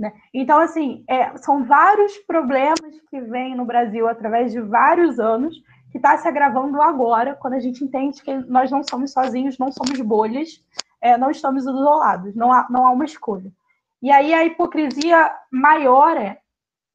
Né? 0.00 0.14
Então, 0.33 0.59
assim, 0.59 1.04
é, 1.07 1.37
são 1.37 1.62
vários 1.62 2.16
problemas 2.21 2.99
que 3.11 3.21
vêm 3.21 3.54
no 3.54 3.66
Brasil 3.66 4.09
através 4.09 4.50
de 4.50 4.59
vários 4.59 5.21
anos, 5.21 5.54
que 5.92 5.99
está 5.99 6.16
se 6.16 6.26
agravando 6.26 6.80
agora, 6.80 7.35
quando 7.35 7.52
a 7.52 7.61
gente 7.61 7.85
entende 7.85 8.23
que 8.23 8.35
nós 8.35 8.71
não 8.71 8.83
somos 8.83 9.12
sozinhos, 9.12 9.59
não 9.59 9.71
somos 9.71 10.00
bolhas, 10.00 10.64
é, 11.02 11.19
não 11.19 11.30
estamos 11.30 11.64
isolados, 11.64 12.35
não 12.35 12.50
há, 12.50 12.66
não 12.71 12.87
há 12.87 12.90
uma 12.90 13.04
escolha. 13.04 13.52
E 14.00 14.11
aí 14.11 14.33
a 14.33 14.42
hipocrisia 14.42 15.35
maior 15.52 16.16
é, 16.16 16.38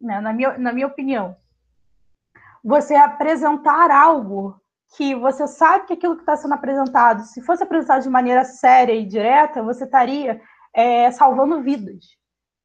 né, 0.01 0.19
na, 0.19 0.33
minha, 0.33 0.57
na 0.57 0.73
minha 0.73 0.87
opinião, 0.87 1.35
você 2.63 2.95
apresentar 2.95 3.91
algo 3.91 4.59
que 4.97 5.13
você 5.13 5.45
sabe 5.45 5.85
que 5.85 5.93
aquilo 5.93 6.15
que 6.15 6.23
está 6.23 6.35
sendo 6.35 6.55
apresentado, 6.55 7.21
se 7.21 7.39
fosse 7.43 7.61
apresentado 7.61 8.01
de 8.01 8.09
maneira 8.09 8.43
séria 8.43 8.93
e 8.93 9.05
direta, 9.05 9.61
você 9.61 9.83
estaria 9.83 10.41
é, 10.73 11.11
salvando 11.11 11.61
vidas. 11.61 12.15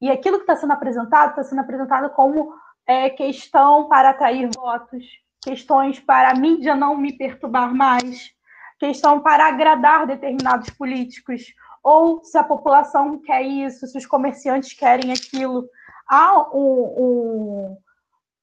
E 0.01 0.09
aquilo 0.09 0.37
que 0.37 0.43
está 0.43 0.55
sendo 0.55 0.73
apresentado 0.73 1.29
está 1.29 1.43
sendo 1.43 1.61
apresentado 1.61 2.09
como 2.09 2.53
é, 2.87 3.09
questão 3.09 3.87
para 3.87 4.09
atrair 4.09 4.49
votos, 4.55 5.05
questões 5.41 5.99
para 5.99 6.31
a 6.31 6.35
mídia 6.35 6.75
não 6.75 6.97
me 6.97 7.13
perturbar 7.13 7.73
mais, 7.73 8.31
questão 8.79 9.21
para 9.21 9.47
agradar 9.47 10.07
determinados 10.07 10.71
políticos, 10.71 11.43
ou 11.83 12.23
se 12.23 12.37
a 12.37 12.43
população 12.43 13.19
quer 13.19 13.43
isso, 13.43 13.85
se 13.85 13.97
os 13.97 14.05
comerciantes 14.05 14.73
querem 14.73 15.11
aquilo. 15.11 15.67
Há 16.07 16.49
um, 16.55 16.57
um, 16.97 17.77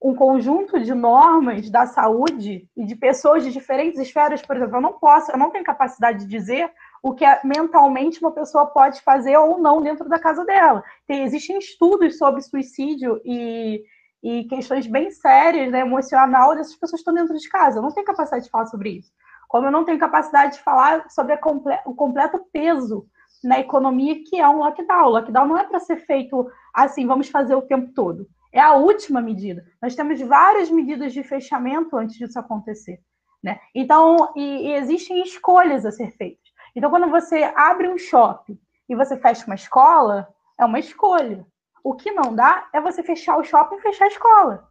um 0.03 0.15
conjunto 0.15 0.79
de 0.81 0.95
normas 0.95 1.69
da 1.71 1.87
saúde 1.87 2.69
e 2.77 2.85
de 2.85 2.95
pessoas 2.95 3.45
de 3.45 3.53
diferentes 3.53 3.99
esferas, 3.99 4.43
por 4.43 4.57
exemplo, 4.57 4.77
eu 4.77 4.81
não 4.81 4.93
posso, 4.93 5.31
eu 5.33 5.39
não 5.39 5.51
tenho 5.51 5.65
capacidade 5.65 6.21
de 6.21 6.27
dizer 6.27 6.71
o 7.03 7.15
que 7.15 7.25
é, 7.25 7.41
mentalmente 7.45 8.21
uma 8.21 8.33
pessoa 8.33 8.67
pode 8.67 9.01
fazer 9.03 9.37
ou 9.37 9.59
não 9.59 9.83
dentro 9.83 10.09
da 10.09 10.19
casa 10.19 10.45
dela. 10.45 10.83
Tem, 11.07 11.23
existem 11.23 11.59
estudos 11.59 12.19
sobre 12.19 12.43
suicídio 12.43 13.21
e, 13.25 13.83
e 14.23 14.45
questões 14.45 14.87
bem 14.87 15.11
sérias, 15.11 15.71
né, 15.71 15.81
emocional, 15.81 16.55
dessas 16.55 16.75
pessoas 16.75 17.03
que 17.03 17.09
estão 17.09 17.15
dentro 17.15 17.37
de 17.37 17.49
casa. 17.49 17.79
Eu 17.79 17.83
não 17.83 17.93
tenho 17.93 18.07
capacidade 18.07 18.45
de 18.45 18.51
falar 18.51 18.67
sobre 18.67 18.91
isso. 18.91 19.13
Como 19.49 19.67
eu 19.67 19.73
não 19.73 19.85
tenho 19.85 19.99
capacidade 19.99 20.55
de 20.55 20.63
falar 20.63 21.09
sobre 21.11 21.37
comple 21.39 21.79
o 21.87 21.95
completo 21.95 22.39
peso 22.53 23.07
na 23.43 23.59
economia 23.59 24.23
que 24.25 24.39
é 24.39 24.49
um 24.49 24.59
lockdown. 24.59 25.07
O 25.07 25.11
lockdown 25.11 25.47
não 25.47 25.59
é 25.59 25.65
para 25.65 25.81
ser 25.81 25.97
feito 25.99 26.51
assim, 26.75 27.07
vamos 27.07 27.29
fazer 27.29 27.55
o 27.55 27.63
tempo 27.63 27.93
todo. 27.95 28.29
É 28.53 28.61
a 28.61 28.75
última 28.75 29.21
medida. 29.21 29.65
Nós 29.81 29.95
temos 29.95 30.21
várias 30.21 30.71
medidas 30.71 31.13
de 31.13 31.23
fechamento 31.23 31.97
antes 31.97 32.17
disso 32.17 32.39
acontecer. 32.39 33.01
Né? 33.43 33.61
Então, 33.75 34.33
e, 34.37 34.69
e 34.69 34.73
existem 34.75 35.23
escolhas 35.23 35.87
a 35.87 35.93
ser 35.93 36.11
feitas. 36.17 36.48
Então, 36.75 36.91
quando 36.91 37.11
você 37.11 37.53
abre 37.57 37.89
um 37.89 37.99
shopping 37.99 38.59
e 38.89 38.95
você 38.95 39.17
fecha 39.17 39.47
uma 39.47 39.55
escola, 39.55 40.29
é 40.59 40.65
uma 40.65 40.79
escolha. 40.79 41.47
O 41.83 41.95
que 41.95 42.11
não 42.11 42.35
dá 42.35 42.69
é 42.73 42.81
você 42.81 43.03
fechar 43.03 43.37
o 43.37 43.45
shopping 43.45 43.77
e 43.77 43.81
fechar 43.81 44.05
a 44.05 44.09
escola. 44.09 44.69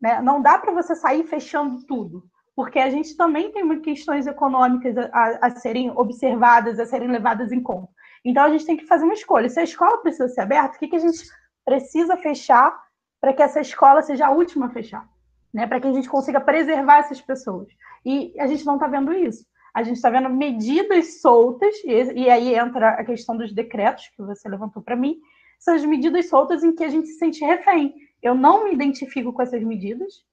Né? 0.00 0.20
Não 0.22 0.40
dá 0.40 0.58
para 0.58 0.72
você 0.72 0.94
sair 0.94 1.24
fechando 1.24 1.84
tudo, 1.86 2.24
porque 2.54 2.78
a 2.78 2.90
gente 2.90 3.16
também 3.16 3.52
tem 3.52 3.80
questões 3.80 4.26
econômicas 4.26 4.96
a, 5.12 5.46
a, 5.46 5.50
serem 5.50 5.90
observadas, 5.90 6.78
a 6.78 6.86
serem 6.86 7.08
levadas 7.08 7.52
em 7.52 7.62
conta. 7.62 7.90
Então, 8.24 8.44
a 8.44 8.50
gente 8.50 8.66
tem 8.66 8.76
que 8.76 8.86
fazer 8.86 9.04
uma 9.04 9.14
escolha. 9.14 9.48
Se 9.48 9.60
a 9.60 9.64
escola 9.64 9.98
precisa 9.98 10.28
ser 10.28 10.42
aberta, 10.42 10.76
o 10.76 10.78
que, 10.78 10.88
que 10.88 10.96
a 10.96 11.00
gente 11.00 11.24
precisa 11.64 12.16
fechar 12.16 12.78
para 13.20 13.32
que 13.32 13.42
essa 13.42 13.60
escola 13.60 14.02
seja 14.02 14.26
a 14.26 14.30
última 14.30 14.66
a 14.66 14.70
fechar? 14.70 15.06
Né? 15.52 15.66
Para 15.66 15.80
que 15.80 15.88
a 15.88 15.92
gente 15.92 16.08
consiga 16.08 16.40
preservar 16.40 16.98
essas 16.98 17.20
pessoas. 17.20 17.68
E 18.04 18.34
a 18.38 18.46
gente 18.46 18.64
não 18.64 18.74
está 18.74 18.86
vendo 18.86 19.12
isso 19.12 19.44
a 19.72 19.82
gente 19.82 19.96
está 19.96 20.10
vendo 20.10 20.28
medidas 20.28 21.20
soltas, 21.20 21.74
e, 21.84 22.22
e, 22.22 22.30
aí 22.30 22.54
entra 22.54 22.90
a 22.90 23.04
questão 23.04 23.36
dos 23.36 23.52
decretos 23.52 24.08
que 24.08 24.22
você 24.22 24.48
levantou 24.48 24.82
para 24.82 24.96
mim, 24.96 25.18
são 25.58 25.74
as 25.74 25.84
medidas 25.84 26.28
soltas 26.28 26.64
em 26.64 26.74
que 26.74 26.82
a 26.82 26.88
gente 26.88 27.08
se 27.08 27.18
sente 27.18 27.44
refém. 27.44 27.94
Eu 28.22 28.34
não 28.34 28.64
me 28.64 28.72
identifico 28.72 29.32
com 29.32 29.42
essas 29.42 29.62
medidas. 29.62 30.24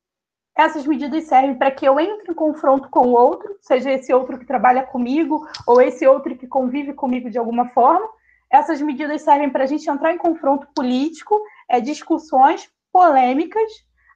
Essas 0.58 0.88
medidas 0.88 1.26
servem 1.26 1.56
para 1.56 1.70
que 1.70 1.88
eu 1.88 2.00
entre 2.00 2.32
em 2.32 2.36
confronto 2.36 2.90
com 2.90 3.08
o 3.08 3.12
outro, 3.12 3.56
seja 3.62 3.92
esse 3.92 4.12
outro 4.12 4.40
que 4.40 4.46
trabalha 4.46 4.84
comigo 4.84 5.48
ou 5.68 5.80
esse 5.82 6.08
outro 6.08 6.36
que 6.36 6.48
convive 6.48 6.94
comigo 6.94 7.30
de 7.30 7.38
alguma 7.38 7.70
forma. 7.70 8.10
Essas 8.50 8.82
medidas 8.82 9.22
servem 9.22 9.50
para 9.50 9.66
a 9.66 9.68
gente 9.68 9.88
entrar 9.88 10.14
em 10.14 10.18
confronto 10.18 10.68
político, 10.74 11.40
é, 11.70 11.80
discussões 11.80 12.72
polêmicas, 12.92 13.70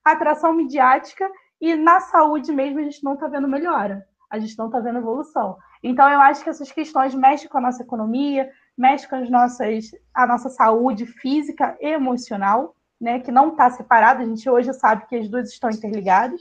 atração 0.04 0.54
midiática 0.54 1.30
e 1.60 1.76
na 1.76 2.00
saúde 2.00 2.52
mesmo 2.52 2.80
a 2.80 2.84
gente 2.84 3.04
não 3.04 3.14
está 3.14 3.28
vendo 3.28 3.48
melhora 3.48 4.08
a 4.32 4.40
gente 4.40 4.58
não 4.58 4.68
está 4.68 4.80
vendo 4.80 5.00
evolução. 5.00 5.58
Então, 5.84 6.10
eu 6.10 6.22
acho 6.22 6.44
que 6.44 6.50
essas 6.50 6.72
questões 6.72 7.14
mexem 7.14 7.50
com 7.50 7.58
a 7.58 7.62
nossa 7.62 7.84
economia, 7.84 8.50
mexem 8.78 9.10
com 9.10 9.18
as 9.18 9.30
nossas, 9.30 9.92
a 10.14 10.26
nossa 10.26 10.50
saúde 10.50 11.06
física 11.06 11.78
e 11.82 11.90
emocional, 11.90 12.74
né, 13.00 13.20
que 13.20 13.32
não 13.32 13.50
está 13.50 13.70
separada, 13.70 14.22
a 14.22 14.26
gente 14.26 14.50
hoje 14.50 14.72
sabe 14.74 15.06
que 15.08 15.18
as 15.18 15.28
duas 15.28 15.50
estão 15.50 15.70
interligadas. 15.70 16.40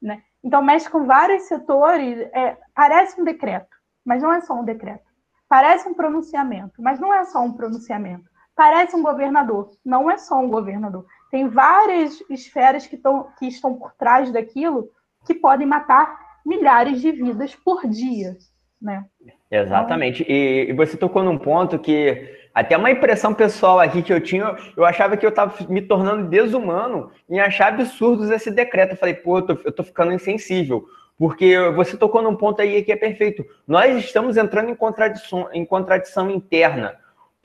Né? 0.00 0.22
Então, 0.42 0.62
mexe 0.62 0.88
com 0.88 1.04
vários 1.04 1.42
setores, 1.42 2.20
é, 2.32 2.56
parece 2.74 3.20
um 3.20 3.24
decreto, 3.24 3.76
mas 4.04 4.22
não 4.22 4.32
é 4.32 4.40
só 4.40 4.54
um 4.54 4.64
decreto. 4.64 5.06
Parece 5.48 5.88
um 5.88 5.94
pronunciamento, 5.94 6.80
mas 6.80 6.98
não 6.98 7.12
é 7.12 7.24
só 7.24 7.40
um 7.40 7.52
pronunciamento. 7.52 8.24
Parece 8.54 8.96
um 8.96 9.02
governador, 9.02 9.70
não 9.84 10.10
é 10.10 10.16
só 10.16 10.38
um 10.38 10.48
governador. 10.48 11.04
Tem 11.30 11.48
várias 11.48 12.22
esferas 12.30 12.86
que, 12.86 12.96
tão, 12.96 13.28
que 13.38 13.46
estão 13.46 13.74
por 13.74 13.92
trás 13.94 14.30
daquilo 14.32 14.88
que 15.24 15.34
podem 15.34 15.66
matar 15.66 16.27
milhares 16.48 17.02
de 17.02 17.12
vidas 17.12 17.54
por 17.54 17.86
dia, 17.86 18.34
né? 18.80 19.04
Exatamente. 19.50 20.22
Então... 20.22 20.34
E, 20.34 20.72
você 20.72 20.96
tocou 20.96 21.22
num 21.22 21.36
ponto 21.36 21.78
que 21.78 22.36
até 22.54 22.76
uma 22.76 22.90
impressão 22.90 23.34
pessoal 23.34 23.78
aqui 23.78 24.02
que 24.02 24.12
eu 24.12 24.20
tinha, 24.20 24.56
eu 24.74 24.84
achava 24.84 25.16
que 25.16 25.26
eu 25.26 25.30
estava 25.30 25.54
me 25.68 25.82
tornando 25.82 26.28
desumano 26.28 27.10
em 27.28 27.38
achar 27.38 27.68
absurdos 27.68 28.30
esse 28.30 28.50
decreto. 28.50 28.92
Eu 28.92 28.96
falei, 28.96 29.14
pô, 29.14 29.38
eu 29.38 29.42
tô, 29.42 29.58
eu 29.64 29.72
tô 29.72 29.82
ficando 29.84 30.12
insensível. 30.12 30.86
Porque 31.18 31.58
você 31.74 31.96
tocou 31.96 32.22
num 32.22 32.36
ponto 32.36 32.62
aí 32.62 32.82
que 32.82 32.92
é 32.92 32.96
perfeito. 32.96 33.44
Nós 33.66 33.96
estamos 34.02 34.36
entrando 34.36 34.70
em 34.70 34.74
contradição, 34.74 35.48
em 35.52 35.64
contradição 35.66 36.30
interna 36.30 36.96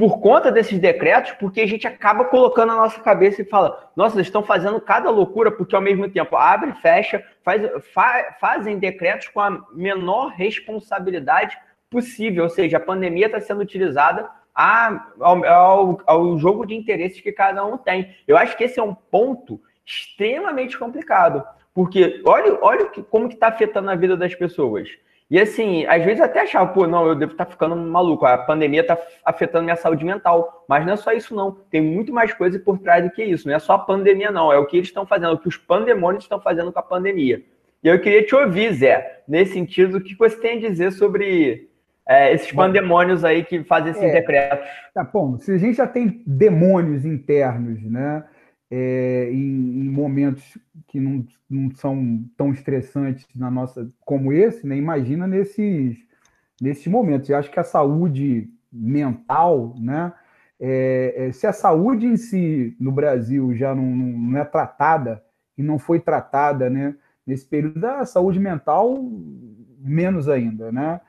por 0.03 0.19
conta 0.19 0.51
desses 0.51 0.77
decretos, 0.79 1.31
porque 1.39 1.61
a 1.61 1.65
gente 1.65 1.87
acaba 1.87 2.25
colocando 2.25 2.73
a 2.73 2.75
nossa 2.75 2.99
cabeça 2.99 3.41
e 3.41 3.45
fala, 3.45 3.89
nossa, 3.95 4.17
eles 4.17 4.27
estão 4.27 4.43
fazendo 4.43 4.81
cada 4.81 5.09
loucura, 5.09 5.49
porque 5.49 5.73
ao 5.73 5.81
mesmo 5.81 6.09
tempo 6.09 6.35
abre, 6.35 6.73
fecha, 6.81 7.23
faz, 7.41 7.61
fa, 7.93 8.35
fazem 8.37 8.77
decretos 8.77 9.29
com 9.29 9.39
a 9.39 9.63
menor 9.71 10.33
responsabilidade 10.33 11.57
possível, 11.89 12.43
ou 12.43 12.49
seja, 12.49 12.75
a 12.75 12.81
pandemia 12.81 13.27
está 13.27 13.39
sendo 13.39 13.61
utilizada 13.61 14.29
a, 14.53 15.07
ao, 15.21 15.45
ao, 15.45 16.01
ao, 16.05 16.37
jogo 16.37 16.65
de 16.65 16.75
interesses 16.75 17.21
que 17.21 17.31
cada 17.31 17.65
um 17.65 17.77
tem. 17.77 18.13
Eu 18.27 18.35
acho 18.35 18.57
que 18.57 18.65
esse 18.65 18.81
é 18.81 18.83
um 18.83 18.93
ponto 18.93 19.57
extremamente 19.85 20.77
complicado, 20.77 21.45
porque 21.73 22.21
olha, 22.25 22.57
olha 22.61 22.87
como 23.09 23.29
que 23.29 23.35
está 23.35 23.47
afetando 23.47 23.89
a 23.89 23.95
vida 23.95 24.17
das 24.17 24.35
pessoas. 24.35 24.89
E 25.33 25.39
assim, 25.39 25.83
às 25.87 26.05
vezes 26.05 26.21
até 26.21 26.41
achava, 26.41 26.71
pô, 26.71 26.85
não, 26.85 27.07
eu 27.07 27.15
devo 27.15 27.31
estar 27.31 27.45
tá 27.45 27.51
ficando 27.51 27.75
maluco, 27.75 28.23
a 28.23 28.37
pandemia 28.37 28.81
está 28.81 28.95
afetando 29.25 29.63
minha 29.63 29.75
saúde 29.75 30.05
mental. 30.05 30.63
Mas 30.69 30.85
não 30.85 30.93
é 30.93 30.95
só 30.95 31.11
isso, 31.11 31.33
não. 31.33 31.57
Tem 31.71 31.81
muito 31.81 32.13
mais 32.13 32.31
coisa 32.35 32.59
por 32.59 32.77
trás 32.77 33.03
do 33.03 33.09
que 33.09 33.23
isso. 33.23 33.47
Não 33.47 33.55
é 33.55 33.57
só 33.57 33.73
a 33.73 33.79
pandemia, 33.79 34.29
não. 34.29 34.53
É 34.53 34.59
o 34.59 34.67
que 34.67 34.77
eles 34.77 34.89
estão 34.89 35.07
fazendo, 35.07 35.31
é 35.31 35.33
o 35.33 35.39
que 35.39 35.47
os 35.47 35.57
pandemônios 35.57 36.25
estão 36.25 36.39
fazendo 36.39 36.71
com 36.71 36.77
a 36.77 36.83
pandemia. 36.83 37.41
E 37.83 37.87
eu 37.87 37.99
queria 37.99 38.23
te 38.23 38.35
ouvir, 38.35 38.75
Zé, 38.75 39.23
nesse 39.27 39.53
sentido, 39.53 39.97
o 39.97 40.01
que 40.01 40.15
você 40.15 40.39
tem 40.39 40.59
a 40.59 40.69
dizer 40.69 40.91
sobre 40.91 41.67
é, 42.07 42.31
esses 42.31 42.51
pandemônios 42.51 43.25
aí 43.25 43.43
que 43.43 43.63
fazem 43.63 43.89
esses 43.89 44.03
é, 44.03 44.11
decretos? 44.11 44.67
Tá 44.93 45.03
bom, 45.03 45.39
se 45.39 45.51
a 45.51 45.57
gente 45.57 45.77
já 45.77 45.87
tem 45.87 46.21
demônios 46.27 47.05
internos, 47.05 47.81
né? 47.81 48.23
É, 48.75 49.29
em, 49.31 49.81
em, 49.81 49.89
momentos 49.89 50.57
que 50.87 50.99
não, 50.99 51.23
não, 51.47 51.69
são 51.75 52.25
tão 52.35 52.51
estressantes 52.51 53.27
na 53.35 53.51
nossa 53.51 53.87
como 54.03 54.33
esse, 54.33 54.65
né? 54.65 54.75
Imagina 54.75 55.27
nesses, 55.27 55.95
nesses 56.59 56.87
momentos. 56.87 57.29
Eu 57.29 57.37
acho 57.37 57.51
que 57.51 57.59
a 57.59 57.63
saúde 57.63 58.49
mental, 58.71 59.75
né? 59.77 60.11
É, 60.59 61.13
é, 61.17 61.31
se 61.31 61.45
a 61.45 61.53
saúde 61.53 62.07
em 62.07 62.17
si 62.17 62.75
no 62.79 62.91
Brasil 62.91 63.53
já 63.53 63.75
não, 63.75 63.85
não, 63.85 64.39
é 64.39 64.43
tratada 64.43 65.23
e 65.55 65.61
não 65.61 65.77
foi 65.77 65.99
tratada, 65.99 66.67
né? 66.67 66.95
Nesse 67.27 67.45
período 67.45 67.79
da 67.79 68.03
saúde 68.05 68.39
mental 68.39 69.07
menos 69.77 70.27
ainda, 70.27 70.71
né? 70.71 70.99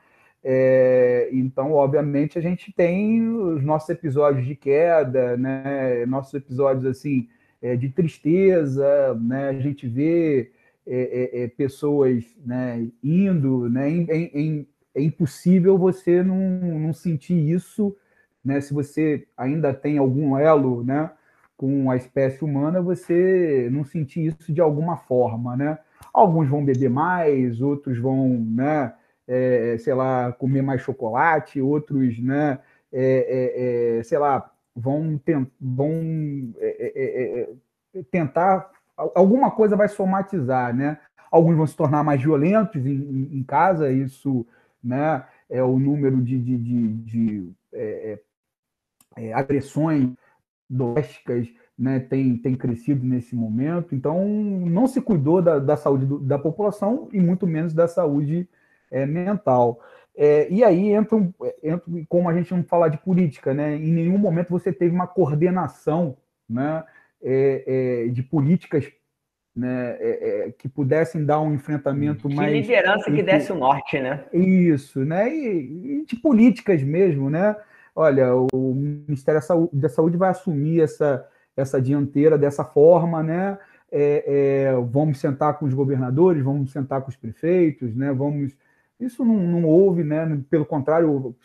É, 0.43 1.29
então, 1.31 1.71
obviamente, 1.71 2.37
a 2.37 2.41
gente 2.43 2.71
tem 2.71 3.27
os 3.27 3.63
nossos 3.63 3.89
episódios 3.89 4.45
de 4.45 4.55
queda, 4.55 5.35
né? 5.35 6.05
Nossos 6.05 6.35
episódios 6.35 6.85
assim 6.85 7.27
é, 7.65 7.75
de 7.75 7.89
tristeza, 7.89 9.15
né? 9.15 9.49
a 9.49 9.59
gente 9.59 9.87
vê 9.87 10.51
é, 10.85 11.39
é, 11.41 11.43
é 11.43 11.47
pessoas 11.47 12.23
né, 12.45 12.87
indo, 13.03 13.67
né? 13.67 14.05
é 14.93 15.01
impossível 15.01 15.75
você 15.75 16.21
não, 16.21 16.37
não 16.37 16.93
sentir 16.93 17.33
isso, 17.33 17.95
né? 18.43 18.61
se 18.61 18.71
você 18.71 19.27
ainda 19.35 19.73
tem 19.73 19.97
algum 19.97 20.37
elo 20.37 20.83
né, 20.83 21.09
com 21.57 21.89
a 21.89 21.95
espécie 21.95 22.45
humana, 22.45 22.83
você 22.83 23.67
não 23.71 23.83
sentir 23.83 24.27
isso 24.27 24.53
de 24.53 24.61
alguma 24.61 24.97
forma. 24.97 25.57
Né? 25.57 25.79
Alguns 26.13 26.47
vão 26.47 26.63
beber 26.63 26.91
mais, 26.91 27.61
outros 27.61 27.97
vão, 27.97 28.29
né, 28.29 28.93
é, 29.27 29.75
sei 29.79 29.95
lá, 29.95 30.31
comer 30.33 30.61
mais 30.61 30.81
chocolate, 30.81 31.59
outros, 31.59 32.19
né, 32.19 32.59
é, 32.93 33.97
é, 33.97 34.03
sei 34.03 34.19
lá, 34.19 34.51
vão, 34.75 35.19
vão 35.59 36.53
é, 36.57 36.91
é, 36.95 37.49
é, 37.95 38.03
tentar 38.11 38.71
alguma 38.97 39.51
coisa 39.51 39.75
vai 39.75 39.87
somatizar, 39.87 40.75
né? 40.75 40.99
Alguns 41.31 41.55
vão 41.55 41.67
se 41.67 41.75
tornar 41.75 42.03
mais 42.03 42.21
violentos 42.21 42.85
em, 42.85 43.29
em 43.31 43.43
casa, 43.43 43.91
isso, 43.91 44.45
né? 44.83 45.25
É 45.49 45.61
o 45.63 45.77
número 45.77 46.21
de, 46.21 46.39
de, 46.39 46.57
de, 46.57 46.93
de 46.93 47.51
é, 47.73 48.19
é, 49.17 49.33
agressões 49.33 50.09
domésticas 50.69 51.47
né, 51.77 51.99
tem, 51.99 52.37
tem 52.37 52.55
crescido 52.55 53.05
nesse 53.05 53.35
momento. 53.35 53.93
Então, 53.93 54.25
não 54.27 54.87
se 54.87 55.01
cuidou 55.01 55.41
da, 55.41 55.59
da 55.59 55.77
saúde 55.77 56.05
do, 56.05 56.19
da 56.19 56.39
população 56.39 57.09
e 57.11 57.19
muito 57.19 57.45
menos 57.45 57.73
da 57.73 57.87
saúde 57.87 58.47
é, 58.89 59.05
mental. 59.05 59.79
É, 60.17 60.47
e 60.49 60.63
aí 60.63 60.93
entra, 60.93 61.17
entra, 61.61 61.83
como 62.07 62.29
a 62.29 62.33
gente 62.33 62.53
não 62.53 62.63
falar 62.63 62.87
de 62.87 62.97
política, 62.97 63.53
né? 63.53 63.75
Em 63.75 63.91
nenhum 63.91 64.17
momento 64.17 64.49
você 64.49 64.71
teve 64.71 64.95
uma 64.95 65.07
coordenação, 65.07 66.17
né? 66.49 66.83
É, 67.21 68.05
é 68.05 68.07
de 68.09 68.23
políticas 68.23 68.85
né, 69.55 69.95
é, 69.99 70.47
é, 70.47 70.51
que 70.51 70.67
pudessem 70.67 71.23
dar 71.23 71.39
um 71.39 71.53
enfrentamento 71.53 72.27
de 72.27 72.35
mais. 72.35 72.51
De 72.51 72.59
liderança 72.59 73.09
que 73.09 73.23
desse 73.23 73.51
o 73.51 73.55
norte, 73.55 73.99
né? 73.99 74.25
Isso, 74.33 75.05
né? 75.05 75.33
E, 75.33 76.01
e, 76.01 76.05
de 76.05 76.15
políticas 76.17 76.83
mesmo, 76.83 77.29
né? 77.29 77.55
Olha, 77.95 78.35
o 78.35 78.73
Ministério 78.73 79.39
da 79.39 79.45
Saúde, 79.45 79.69
da 79.73 79.89
Saúde 79.89 80.17
vai 80.17 80.29
assumir 80.29 80.81
essa, 80.81 81.25
essa 81.55 81.81
dianteira 81.81 82.37
dessa 82.37 82.65
forma, 82.65 83.23
né? 83.23 83.57
É, 83.89 84.25
é, 84.67 84.73
vamos 84.89 85.19
sentar 85.19 85.57
com 85.57 85.65
os 85.65 85.73
governadores, 85.73 86.43
vamos 86.43 86.71
sentar 86.71 87.01
com 87.01 87.09
os 87.09 87.15
prefeitos, 87.15 87.95
né? 87.95 88.11
Vamos 88.11 88.53
isso 88.99 89.25
não, 89.25 89.35
não 89.35 89.65
houve, 89.65 90.03
né? 90.03 90.41
Pelo 90.49 90.65
contrário, 90.65 91.35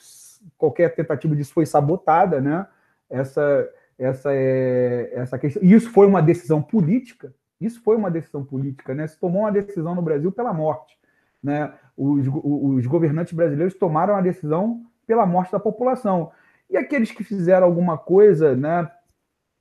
qualquer 0.56 0.94
tentativa 0.94 1.34
disso 1.34 1.52
foi 1.52 1.66
sabotada, 1.66 2.40
né? 2.40 2.66
Essa, 3.08 3.68
essa, 3.98 4.30
é, 4.32 5.10
essa 5.14 5.38
questão. 5.38 5.62
E 5.62 5.72
isso 5.72 5.90
foi 5.90 6.06
uma 6.06 6.22
decisão 6.22 6.62
política. 6.62 7.34
Isso 7.60 7.82
foi 7.82 7.96
uma 7.96 8.10
decisão 8.10 8.44
política, 8.44 8.94
né? 8.94 9.06
Se 9.06 9.18
tomou 9.18 9.42
uma 9.42 9.52
decisão 9.52 9.94
no 9.94 10.02
Brasil 10.02 10.32
pela 10.32 10.52
morte, 10.52 10.98
né? 11.42 11.72
Os, 11.96 12.26
os 12.26 12.86
governantes 12.86 13.32
brasileiros 13.32 13.74
tomaram 13.74 14.16
a 14.16 14.20
decisão 14.20 14.82
pela 15.06 15.26
morte 15.26 15.52
da 15.52 15.60
população. 15.60 16.30
E 16.70 16.76
aqueles 16.76 17.10
que 17.10 17.24
fizeram 17.24 17.66
alguma 17.66 17.98
coisa, 17.98 18.56
né? 18.56 18.90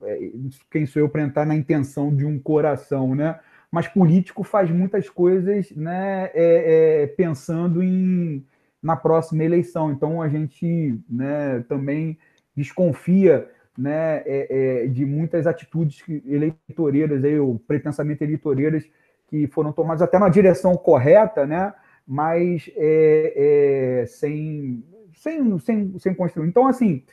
É, 0.02 0.30
quem 0.70 0.86
sou 0.86 1.00
eu 1.00 1.08
para 1.08 1.22
entrar 1.22 1.44
na 1.44 1.54
intenção 1.54 2.14
de 2.14 2.24
um 2.24 2.38
coração, 2.38 3.14
né? 3.14 3.38
Mas 3.70 3.86
político 3.86 4.42
faz 4.42 4.70
muitas 4.70 5.08
coisas 5.08 5.70
né, 5.72 6.30
é, 6.34 7.02
é, 7.02 7.06
pensando 7.06 7.82
em, 7.82 8.44
na 8.82 8.96
próxima 8.96 9.44
eleição. 9.44 9.92
Então 9.92 10.20
a 10.20 10.28
gente 10.28 10.98
né, 11.08 11.64
também 11.68 12.18
desconfia 12.56 13.48
né, 13.78 14.22
é, 14.26 14.84
é 14.84 14.86
de 14.88 15.06
muitas 15.06 15.46
atitudes 15.46 16.02
eleitoreiras, 16.26 17.24
aí, 17.24 17.38
ou 17.38 17.58
pretensamente 17.60 18.24
eleitoreiras, 18.24 18.84
que 19.28 19.46
foram 19.46 19.72
tomadas 19.72 20.02
até 20.02 20.18
na 20.18 20.28
direção 20.28 20.76
correta, 20.76 21.46
né, 21.46 21.72
mas 22.06 22.68
é, 22.76 24.00
é, 24.02 24.06
sem, 24.06 24.84
sem, 25.14 25.58
sem, 25.60 25.98
sem 25.98 26.14
construir. 26.14 26.48
Então, 26.48 26.66
assim, 26.66 27.04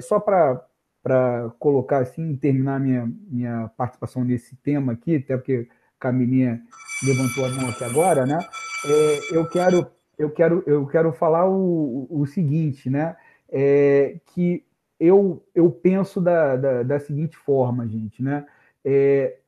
só 0.00 0.18
para 0.18 0.60
para 1.04 1.50
colocar 1.58 1.98
assim, 1.98 2.34
terminar 2.34 2.80
minha, 2.80 3.06
minha 3.28 3.70
participação 3.76 4.24
nesse 4.24 4.56
tema 4.56 4.94
aqui, 4.94 5.16
até 5.16 5.36
porque 5.36 5.68
Camilinha 6.04 6.62
levantou 7.02 7.46
a 7.46 7.48
mão 7.48 7.70
aqui 7.70 7.82
agora, 7.82 8.26
né? 8.26 8.38
É, 8.86 9.36
eu 9.36 9.48
quero 9.48 9.86
eu 10.18 10.30
quero 10.30 10.62
eu 10.66 10.86
quero 10.86 11.12
falar 11.12 11.48
o, 11.48 12.06
o 12.10 12.26
seguinte, 12.26 12.90
né? 12.90 13.16
É, 13.50 14.18
que 14.26 14.62
eu, 15.00 15.42
eu 15.54 15.70
penso 15.70 16.20
da, 16.20 16.56
da, 16.56 16.82
da 16.82 17.00
seguinte 17.00 17.36
forma, 17.36 17.88
gente, 17.88 18.22
né? 18.22 18.46
É, 18.84 19.38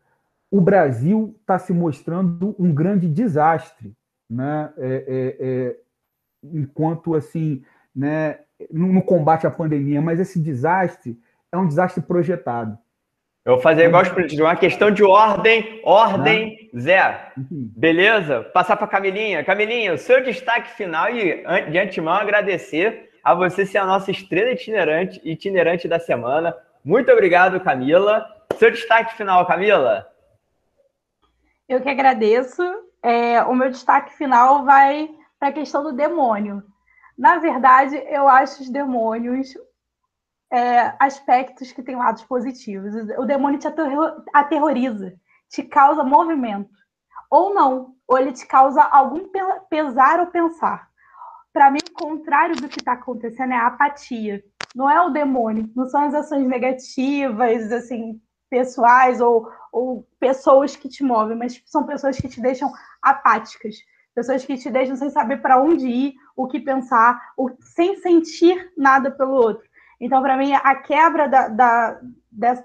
o 0.50 0.60
Brasil 0.60 1.36
está 1.40 1.58
se 1.58 1.72
mostrando 1.72 2.54
um 2.58 2.72
grande 2.72 3.06
desastre, 3.06 3.94
né? 4.28 4.72
É, 4.78 4.86
é, 4.88 5.46
é, 5.48 5.76
enquanto 6.42 7.14
assim, 7.14 7.62
né? 7.94 8.40
No, 8.72 8.90
no 8.90 9.02
combate 9.02 9.46
à 9.46 9.50
pandemia, 9.50 10.00
mas 10.00 10.18
esse 10.18 10.40
desastre 10.40 11.20
é 11.52 11.58
um 11.58 11.68
desastre 11.68 12.02
projetado. 12.02 12.78
Eu 13.46 13.52
vou 13.52 13.62
fazer 13.62 13.84
igual 13.84 14.02
os 14.02 14.08
políticos, 14.08 14.44
uma 14.44 14.56
questão 14.56 14.90
de 14.90 15.04
ordem, 15.04 15.80
ordem, 15.84 16.68
né? 16.72 16.80
Zé. 16.80 17.32
Uhum. 17.38 17.70
Beleza? 17.76 18.42
Passar 18.42 18.76
para 18.76 18.88
Camilinha. 18.88 19.44
Camilinha, 19.44 19.94
o 19.94 19.98
seu 19.98 20.20
destaque 20.20 20.70
final 20.70 21.08
e 21.10 21.44
de 21.70 21.78
antemão 21.78 22.14
agradecer 22.14 23.08
a 23.22 23.34
você 23.34 23.64
ser 23.64 23.78
a 23.78 23.86
nossa 23.86 24.10
estrela 24.10 24.50
itinerante, 24.50 25.20
itinerante 25.22 25.86
da 25.86 26.00
semana. 26.00 26.56
Muito 26.84 27.12
obrigado, 27.12 27.60
Camila. 27.60 28.26
Seu 28.56 28.72
destaque 28.72 29.14
final, 29.14 29.46
Camila. 29.46 30.08
Eu 31.68 31.80
que 31.80 31.88
agradeço. 31.88 32.64
É, 33.00 33.40
o 33.44 33.54
meu 33.54 33.70
destaque 33.70 34.12
final 34.16 34.64
vai 34.64 35.08
para 35.38 35.50
a 35.50 35.52
questão 35.52 35.84
do 35.84 35.92
demônio. 35.92 36.64
Na 37.16 37.38
verdade, 37.38 37.96
eu 38.08 38.26
acho 38.26 38.60
os 38.60 38.68
demônios 38.68 39.54
é, 40.52 40.94
aspectos 40.98 41.72
que 41.72 41.82
têm 41.82 41.96
lados 41.96 42.24
positivos. 42.24 42.94
O 43.18 43.24
demônio 43.24 43.58
te 43.58 43.68
aterroriza, 44.32 45.14
te 45.48 45.62
causa 45.62 46.04
movimento. 46.04 46.70
Ou 47.30 47.54
não, 47.54 47.94
ou 48.06 48.18
ele 48.18 48.32
te 48.32 48.46
causa 48.46 48.82
algum 48.82 49.28
pesar 49.68 50.20
ou 50.20 50.26
pensar. 50.26 50.88
Para 51.52 51.70
mim, 51.70 51.78
o 51.90 51.92
contrário 51.92 52.56
do 52.56 52.68
que 52.68 52.78
está 52.78 52.92
acontecendo 52.92 53.52
é 53.52 53.56
a 53.56 53.66
apatia. 53.66 54.42
Não 54.74 54.90
é 54.90 55.00
o 55.00 55.10
demônio, 55.10 55.70
não 55.74 55.88
são 55.88 56.02
as 56.02 56.14
ações 56.14 56.46
negativas, 56.46 57.72
assim, 57.72 58.20
pessoais 58.50 59.20
ou, 59.20 59.48
ou 59.72 60.06
pessoas 60.20 60.76
que 60.76 60.88
te 60.88 61.02
movem, 61.02 61.36
mas 61.36 61.62
são 61.66 61.84
pessoas 61.84 62.16
que 62.16 62.28
te 62.28 62.40
deixam 62.40 62.70
apáticas, 63.02 63.76
pessoas 64.14 64.44
que 64.44 64.56
te 64.56 64.70
deixam 64.70 64.96
sem 64.96 65.10
saber 65.10 65.42
para 65.42 65.60
onde 65.60 65.88
ir, 65.88 66.14
o 66.36 66.46
que 66.46 66.60
pensar, 66.60 67.20
o, 67.36 67.50
sem 67.60 67.96
sentir 67.96 68.72
nada 68.76 69.10
pelo 69.10 69.32
outro. 69.32 69.65
Então, 70.00 70.22
para 70.22 70.36
mim, 70.36 70.52
a 70.52 70.74
quebra 70.74 71.26
da, 71.26 71.48
da, 71.48 71.98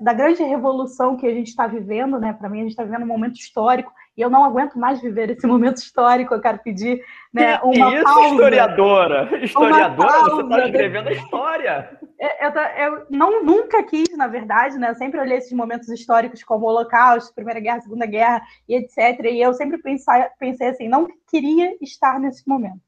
da, 0.02 0.14
grande 0.14 0.44
revolução 0.44 1.16
que 1.16 1.26
a 1.26 1.34
gente 1.34 1.48
está 1.48 1.66
vivendo, 1.66 2.20
né? 2.20 2.34
Para 2.34 2.50
mim, 2.50 2.60
a 2.60 2.62
gente 2.64 2.72
está 2.72 2.84
vivendo 2.84 3.04
um 3.04 3.08
momento 3.08 3.36
histórico 3.36 3.92
e 4.18 4.22
eu 4.22 4.30
não 4.30 4.44
aguento 4.44 4.78
mais 4.78 5.02
viver 5.02 5.30
esse 5.30 5.48
momento 5.48 5.78
histórico. 5.78 6.34
Eu 6.34 6.42
quero 6.42 6.60
pedir 6.60 7.02
né, 7.34 7.58
uma 7.64 7.96
isso, 7.96 8.04
pausa. 8.04 8.28
historiadora? 8.28 9.44
Historiadora, 9.44 10.20
você 10.24 10.42
está 10.42 10.66
escrevendo 10.66 11.08
a 11.08 11.12
história. 11.14 12.00
Eu, 12.20 12.50
eu, 12.50 12.62
eu, 12.62 13.06
não 13.10 13.46
nunca 13.46 13.82
quis, 13.84 14.16
na 14.18 14.28
verdade, 14.28 14.78
né? 14.78 14.90
Eu 14.90 14.96
sempre 14.96 15.20
olhei 15.20 15.38
esses 15.38 15.54
momentos 15.54 15.88
históricos 15.88 16.44
como 16.44 16.68
Holocausto, 16.68 17.34
Primeira 17.34 17.62
Guerra, 17.62 17.82
Segunda 17.82 18.06
Guerra 18.06 18.42
e 18.68 18.76
etc. 18.76 19.24
E 19.24 19.42
eu 19.42 19.54
sempre 19.54 19.78
pensei, 19.78 20.26
pensei 20.38 20.68
assim, 20.68 20.90
não 20.90 21.08
queria 21.30 21.78
estar 21.82 22.20
nesse 22.20 22.46
momento. 22.46 22.82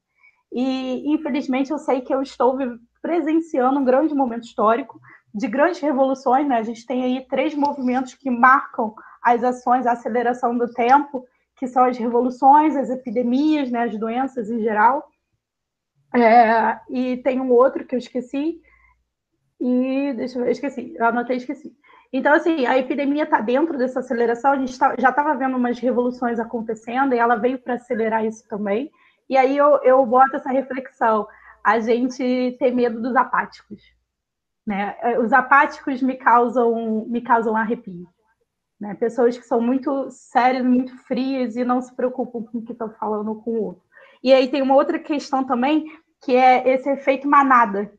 E 0.52 1.12
infelizmente 1.12 1.72
eu 1.72 1.78
sei 1.78 2.02
que 2.02 2.14
eu 2.14 2.20
estou 2.20 2.58
presenciando 3.04 3.78
um 3.78 3.84
grande 3.84 4.14
momento 4.14 4.44
histórico 4.44 4.98
de 5.34 5.46
grandes 5.46 5.78
revoluções, 5.78 6.48
né? 6.48 6.56
A 6.56 6.62
gente 6.62 6.86
tem 6.86 7.04
aí 7.04 7.26
três 7.28 7.54
movimentos 7.54 8.14
que 8.14 8.30
marcam 8.30 8.94
as 9.22 9.44
ações, 9.44 9.86
a 9.86 9.92
aceleração 9.92 10.56
do 10.56 10.72
tempo, 10.72 11.22
que 11.54 11.66
são 11.66 11.84
as 11.84 11.98
revoluções, 11.98 12.74
as 12.74 12.88
epidemias, 12.88 13.70
né? 13.70 13.82
As 13.82 13.98
doenças 13.98 14.50
em 14.50 14.58
geral. 14.60 15.06
É, 16.14 16.80
e 16.88 17.18
tem 17.18 17.42
um 17.42 17.52
outro 17.52 17.84
que 17.84 17.94
eu 17.94 17.98
esqueci. 17.98 18.58
E 19.60 20.14
deixa 20.14 20.38
eu 20.38 20.44
ver, 20.44 20.52
esqueci, 20.52 20.96
anotei 20.98 21.36
esqueci. 21.36 21.76
Então, 22.10 22.32
assim, 22.32 22.64
a 22.64 22.78
epidemia 22.78 23.24
está 23.24 23.38
dentro 23.38 23.76
dessa 23.76 24.00
aceleração, 24.00 24.52
a 24.52 24.56
gente 24.56 24.78
tá, 24.78 24.94
já 24.98 25.10
estava 25.10 25.34
vendo 25.34 25.58
umas 25.58 25.78
revoluções 25.78 26.40
acontecendo 26.40 27.12
e 27.12 27.18
ela 27.18 27.36
veio 27.36 27.58
para 27.58 27.74
acelerar 27.74 28.24
isso 28.24 28.48
também. 28.48 28.90
E 29.28 29.36
aí 29.36 29.54
eu, 29.54 29.82
eu 29.82 30.06
boto 30.06 30.36
essa 30.36 30.50
reflexão 30.50 31.26
a 31.64 31.80
gente 31.80 32.56
tem 32.58 32.74
medo 32.74 33.00
dos 33.00 33.16
apáticos. 33.16 33.82
Né? 34.66 34.96
É, 35.00 35.18
os 35.18 35.32
apáticos 35.32 36.02
me 36.02 36.16
causam, 36.16 37.06
me 37.06 37.22
causam 37.22 37.56
arrepio. 37.56 38.06
Né? 38.78 38.94
Pessoas 38.94 39.38
que 39.38 39.46
são 39.46 39.60
muito 39.60 40.10
sérias, 40.10 40.64
muito 40.64 40.96
frias 41.04 41.56
e 41.56 41.64
não 41.64 41.80
se 41.80 41.94
preocupam 41.94 42.42
com 42.42 42.58
o 42.58 42.62
que 42.62 42.72
estão 42.72 42.90
falando 42.90 43.34
com 43.36 43.52
o 43.52 43.62
outro. 43.62 43.82
E 44.22 44.32
aí 44.32 44.48
tem 44.48 44.62
uma 44.62 44.74
outra 44.74 44.98
questão 44.98 45.44
também, 45.44 45.86
que 46.22 46.36
é 46.36 46.68
esse 46.68 46.88
efeito 46.90 47.28
manada, 47.28 47.90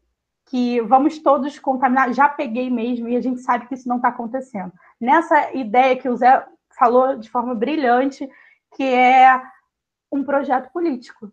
que 0.47 0.82
vamos 0.82 1.19
todos 1.19 1.58
contaminar. 1.58 2.13
Já 2.13 2.30
peguei 2.30 2.69
mesmo 2.69 3.08
e 3.08 3.15
a 3.15 3.21
gente 3.21 3.41
sabe 3.41 3.67
que 3.67 3.73
isso 3.73 3.89
não 3.89 3.97
está 3.97 4.10
acontecendo. 4.10 4.71
Nessa 4.99 5.54
ideia 5.54 5.97
que 5.97 6.10
o 6.10 6.15
Zé 6.15 6.45
falou 6.78 7.17
de 7.17 7.30
forma 7.30 7.56
brilhante, 7.56 8.30
que 8.75 8.84
é 8.84 9.41
um 10.12 10.23
projeto 10.23 10.71
político. 10.71 11.32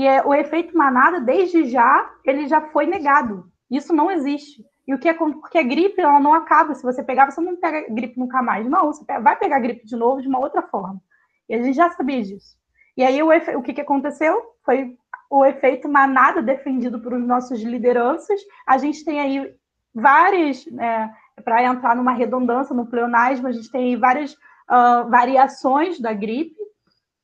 E 0.00 0.06
é, 0.06 0.24
o 0.24 0.32
efeito 0.32 0.74
manada, 0.74 1.20
desde 1.20 1.68
já, 1.68 2.10
ele 2.24 2.48
já 2.48 2.58
foi 2.68 2.86
negado. 2.86 3.52
Isso 3.70 3.92
não 3.92 4.10
existe. 4.10 4.64
E 4.88 4.94
o 4.94 4.98
que 4.98 5.10
é 5.10 5.12
porque 5.12 5.58
a 5.58 5.62
gripe 5.62 6.00
ela 6.00 6.18
não 6.18 6.32
acaba. 6.32 6.74
Se 6.74 6.82
você 6.82 7.02
pegar, 7.02 7.30
você 7.30 7.38
não 7.38 7.54
pega 7.54 7.86
gripe 7.92 8.18
nunca 8.18 8.40
mais. 8.40 8.66
Não, 8.66 8.86
você 8.86 9.04
vai 9.20 9.36
pegar 9.36 9.58
gripe 9.58 9.84
de 9.84 9.94
novo 9.94 10.22
de 10.22 10.26
uma 10.26 10.38
outra 10.38 10.62
forma. 10.62 10.98
E 11.46 11.54
a 11.54 11.62
gente 11.62 11.76
já 11.76 11.90
sabia 11.90 12.22
disso. 12.22 12.56
E 12.96 13.04
aí 13.04 13.22
o, 13.22 13.30
efe... 13.30 13.54
o 13.54 13.60
que, 13.60 13.74
que 13.74 13.80
aconteceu? 13.82 14.40
Foi 14.64 14.96
o 15.28 15.44
efeito 15.44 15.86
manada 15.86 16.40
defendido 16.40 16.98
por 16.98 17.18
nossos 17.18 17.60
lideranças. 17.60 18.40
A 18.66 18.78
gente 18.78 19.04
tem 19.04 19.20
aí 19.20 19.54
várias, 19.94 20.64
né, 20.64 21.14
para 21.44 21.62
entrar 21.62 21.94
numa 21.94 22.12
redundância 22.12 22.74
no 22.74 22.86
pleonasmo, 22.86 23.48
a 23.48 23.52
gente 23.52 23.70
tem 23.70 23.98
várias 23.98 24.32
uh, 24.32 25.10
variações 25.10 26.00
da 26.00 26.14
gripe, 26.14 26.56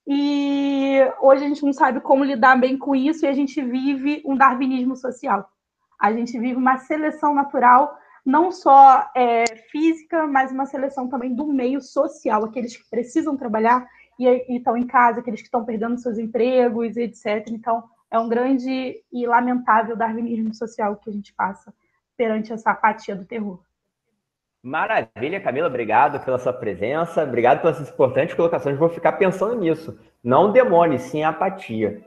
e 0.06 1.00
hoje 1.20 1.44
a 1.44 1.48
gente 1.48 1.64
não 1.64 1.72
sabe 1.72 2.00
como 2.00 2.24
lidar 2.24 2.56
bem 2.56 2.78
com 2.78 2.94
isso, 2.94 3.24
e 3.24 3.28
a 3.28 3.32
gente 3.32 3.60
vive 3.60 4.22
um 4.24 4.36
darwinismo 4.36 4.94
social. 4.96 5.50
A 6.00 6.12
gente 6.12 6.38
vive 6.38 6.54
uma 6.54 6.78
seleção 6.78 7.34
natural, 7.34 7.96
não 8.24 8.52
só 8.52 9.10
é, 9.16 9.44
física, 9.70 10.26
mas 10.26 10.52
uma 10.52 10.66
seleção 10.66 11.08
também 11.08 11.34
do 11.34 11.46
meio 11.46 11.80
social, 11.80 12.44
aqueles 12.44 12.76
que 12.76 12.88
precisam 12.88 13.36
trabalhar 13.36 13.86
e, 14.18 14.26
e 14.26 14.58
estão 14.58 14.76
em 14.76 14.86
casa, 14.86 15.20
aqueles 15.20 15.40
que 15.40 15.46
estão 15.46 15.64
perdendo 15.64 15.98
seus 15.98 16.18
empregos, 16.18 16.96
etc. 16.96 17.48
Então, 17.50 17.82
é 18.10 18.18
um 18.18 18.28
grande 18.28 19.02
e 19.12 19.26
lamentável 19.26 19.96
darwinismo 19.96 20.54
social 20.54 20.96
que 20.96 21.10
a 21.10 21.12
gente 21.12 21.34
passa 21.34 21.74
perante 22.16 22.52
essa 22.52 22.70
apatia 22.70 23.16
do 23.16 23.24
terror. 23.24 23.60
Maravilha, 24.66 25.38
Camila, 25.40 25.68
obrigado 25.68 26.18
pela 26.24 26.40
sua 26.40 26.52
presença, 26.52 27.22
obrigado 27.22 27.60
pelas 27.60 27.80
importantes 27.80 28.34
colocações. 28.34 28.76
Vou 28.76 28.88
ficar 28.88 29.12
pensando 29.12 29.54
nisso. 29.54 29.96
Não 30.24 30.50
demone, 30.50 30.98
sim 30.98 31.22
apatia. 31.22 32.00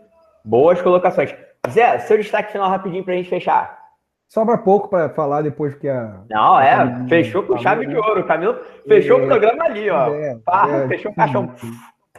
Boas 0.44 0.82
colocações. 0.82 1.34
Zé, 1.70 2.00
seu 2.00 2.18
destaque 2.18 2.52
final 2.52 2.70
rapidinho 2.70 3.06
para 3.06 3.14
a 3.14 3.16
gente 3.16 3.30
fechar. 3.30 3.80
Sobra 4.28 4.58
pouco 4.58 4.90
para 4.90 5.08
falar 5.08 5.42
depois 5.42 5.74
que 5.74 5.88
a. 5.88 6.22
Não, 6.30 6.60
é, 6.60 7.08
fechou 7.08 7.44
com 7.44 7.58
chave 7.58 7.86
de 7.86 7.96
ouro. 7.96 8.26
Camilo 8.26 8.60
fechou 8.86 9.22
é, 9.22 9.24
o 9.24 9.28
programa 9.28 9.64
ali, 9.64 9.90
ó. 9.90 10.14
É, 10.14 10.38
Pá, 10.44 10.70
é, 10.70 10.88
fechou 10.90 11.14
o 11.14 11.16
caixão. 11.16 11.56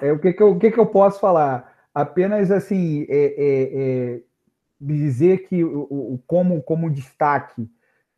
É, 0.00 0.10
o 0.10 0.18
que, 0.18 0.32
que, 0.32 0.42
eu, 0.42 0.52
o 0.52 0.58
que, 0.58 0.70
que 0.70 0.80
eu 0.80 0.86
posso 0.86 1.20
falar? 1.20 1.70
Apenas 1.94 2.50
assim, 2.50 3.06
é, 3.10 3.34
é, 3.36 4.14
é 4.16 4.20
dizer 4.80 5.46
que 5.46 5.62
o, 5.62 5.82
o, 5.82 6.22
como, 6.26 6.62
como 6.62 6.90
destaque 6.90 7.68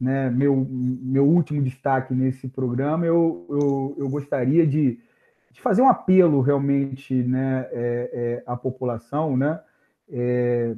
né, 0.02 0.28
meu, 0.28 0.66
meu 0.68 1.24
último 1.24 1.62
destaque 1.62 2.12
nesse 2.12 2.48
programa, 2.48 3.06
eu, 3.06 3.46
eu, 3.48 3.94
eu 3.98 4.08
gostaria 4.08 4.66
de, 4.66 4.98
de 5.52 5.60
fazer 5.60 5.80
um 5.80 5.88
apelo 5.88 6.40
realmente 6.40 7.14
né, 7.14 7.68
é, 7.70 8.10
é, 8.12 8.42
à 8.44 8.56
população, 8.56 9.36
né, 9.36 9.60
é, 10.10 10.74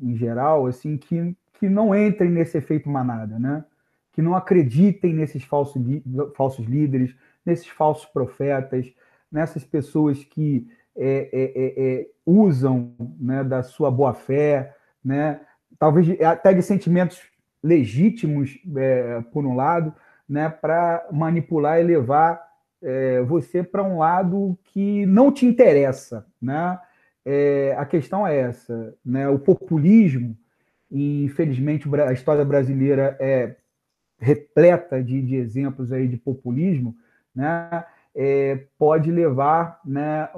em 0.00 0.16
geral, 0.16 0.68
assim, 0.68 0.96
que, 0.96 1.36
que 1.54 1.68
não 1.68 1.92
entrem 1.92 2.30
nesse 2.30 2.56
efeito 2.56 2.88
manada, 2.88 3.36
né, 3.36 3.64
que 4.12 4.22
não 4.22 4.36
acreditem 4.36 5.12
nesses 5.12 5.42
falsos, 5.42 5.82
falsos 6.36 6.64
líderes, 6.64 7.16
nesses 7.44 7.66
falsos 7.66 8.06
profetas, 8.06 8.86
nessas 9.30 9.64
pessoas 9.64 10.22
que 10.22 10.68
é, 10.96 11.28
é, 11.32 12.00
é, 12.00 12.06
usam 12.24 12.94
né, 13.18 13.42
da 13.42 13.64
sua 13.64 13.90
boa 13.90 14.14
fé, 14.14 14.72
né, 15.04 15.40
talvez 15.80 16.08
até 16.20 16.54
de 16.54 16.62
sentimentos 16.62 17.20
legítimos, 17.62 18.58
é, 18.76 19.20
por 19.32 19.44
um 19.44 19.54
lado, 19.54 19.94
né, 20.28 20.48
para 20.48 21.06
manipular 21.10 21.80
e 21.80 21.84
levar 21.84 22.42
é, 22.82 23.20
você 23.22 23.62
para 23.62 23.82
um 23.82 23.98
lado 23.98 24.58
que 24.64 25.06
não 25.06 25.32
te 25.32 25.46
interessa. 25.46 26.26
Né? 26.40 26.78
É, 27.24 27.74
a 27.78 27.84
questão 27.84 28.26
é 28.26 28.36
essa: 28.36 28.94
né? 29.04 29.28
o 29.28 29.38
populismo, 29.38 30.36
infelizmente 30.90 31.88
a 32.00 32.12
história 32.12 32.44
brasileira 32.44 33.16
é 33.20 33.56
repleta 34.18 35.02
de, 35.02 35.22
de 35.22 35.36
exemplos 35.36 35.92
aí 35.92 36.08
de 36.08 36.16
populismo, 36.16 36.96
né? 37.34 37.84
É, 38.20 38.64
pode 38.76 39.12
levar 39.12 39.80
né, 39.84 40.28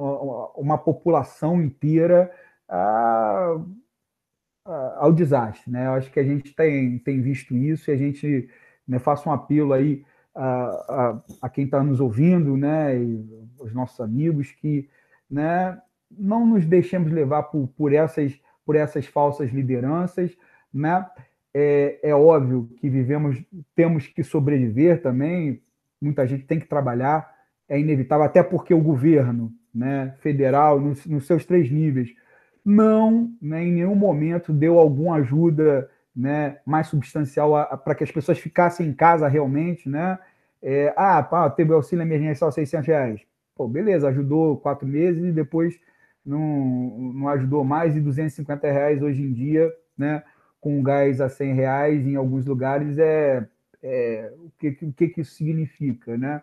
uma 0.55 0.77
população 0.77 1.63
inteira 1.63 2.31
a 2.69 3.57
ao 4.97 5.13
desastre. 5.13 5.71
Né? 5.71 5.87
Eu 5.87 5.93
acho 5.93 6.11
que 6.11 6.21
a 6.21 6.25
gente 6.25 6.55
tem, 6.55 6.99
tem 6.99 7.21
visto 7.21 7.55
isso 7.55 7.91
e 7.91 7.95
a 7.95 7.97
gente 7.97 8.49
né, 8.87 8.99
faça 8.99 9.29
um 9.29 9.33
apelo 9.33 9.73
aí 9.73 10.05
a, 10.35 10.45
a, 10.45 11.23
a 11.43 11.49
quem 11.49 11.65
está 11.65 11.83
nos 11.83 12.01
ouvindo, 12.01 12.57
né, 12.57 12.97
e 12.97 13.49
os 13.59 13.73
nossos 13.75 14.01
amigos, 14.01 14.53
que 14.53 14.89
né, 15.31 15.81
não 16.11 16.47
nos 16.47 16.65
deixemos 16.65 17.11
levar 17.13 17.45
por, 17.45 17.69
por, 17.77 17.93
essas, 17.93 18.41
por 18.65 18.77
essas 18.77 19.07
falsas 19.07 19.51
lideranças. 19.51 20.37
Né? 20.73 21.07
É, 21.53 21.99
é 22.03 22.15
óbvio 22.15 22.71
que 22.81 22.89
vivemos, 22.89 23.43
temos 23.75 24.07
que 24.07 24.23
sobreviver 24.23 25.03
também, 25.03 25.61
muita 26.01 26.27
gente 26.27 26.45
tem 26.45 26.59
que 26.59 26.67
trabalhar, 26.67 27.31
é 27.69 27.79
inevitável, 27.79 28.25
até 28.25 28.43
porque 28.43 28.73
o 28.73 28.81
governo 28.81 29.53
né, 29.75 30.15
federal, 30.19 30.81
nos, 30.81 31.05
nos 31.07 31.27
seus 31.27 31.45
três 31.45 31.71
níveis, 31.71 32.15
não, 32.71 33.33
né, 33.41 33.65
em 33.65 33.73
nenhum 33.73 33.95
momento 33.95 34.53
deu 34.53 34.79
alguma 34.79 35.17
ajuda 35.17 35.91
né, 36.15 36.59
mais 36.67 36.89
substancial 36.89 37.53
para 37.85 37.95
que 37.95 38.05
as 38.05 38.11
pessoas 38.11 38.39
ficassem 38.39 38.89
em 38.89 38.93
casa 38.93 39.29
realmente, 39.29 39.89
né? 39.89 40.19
É, 40.63 40.93
ah, 40.97 41.23
pá, 41.23 41.49
teve 41.49 41.73
auxílio 41.73 42.03
emergencial 42.03 42.53
600 42.53 42.87
reais. 42.87 43.21
Pô, 43.55 43.67
beleza, 43.69 44.09
ajudou 44.09 44.59
quatro 44.59 44.87
meses 44.87 45.25
e 45.25 45.33
depois 45.33 45.79
não, 46.25 47.13
não 47.15 47.29
ajudou 47.29 47.65
mais 47.65 47.97
e 47.97 48.01
250 48.01 48.71
reais 48.71 49.03
hoje 49.03 49.23
em 49.23 49.33
dia, 49.33 49.73
né? 49.97 50.23
Com 50.61 50.83
gás 50.83 51.21
a 51.21 51.29
100 51.29 51.55
reais 51.55 52.07
em 52.07 52.17
alguns 52.17 52.45
lugares 52.45 52.99
é, 52.99 53.47
é 53.83 54.33
o 54.39 54.51
que, 54.59 54.69
o 54.83 54.93
que, 54.93 55.21
isso 55.21 55.35
significa, 55.35 56.17
né? 56.19 56.43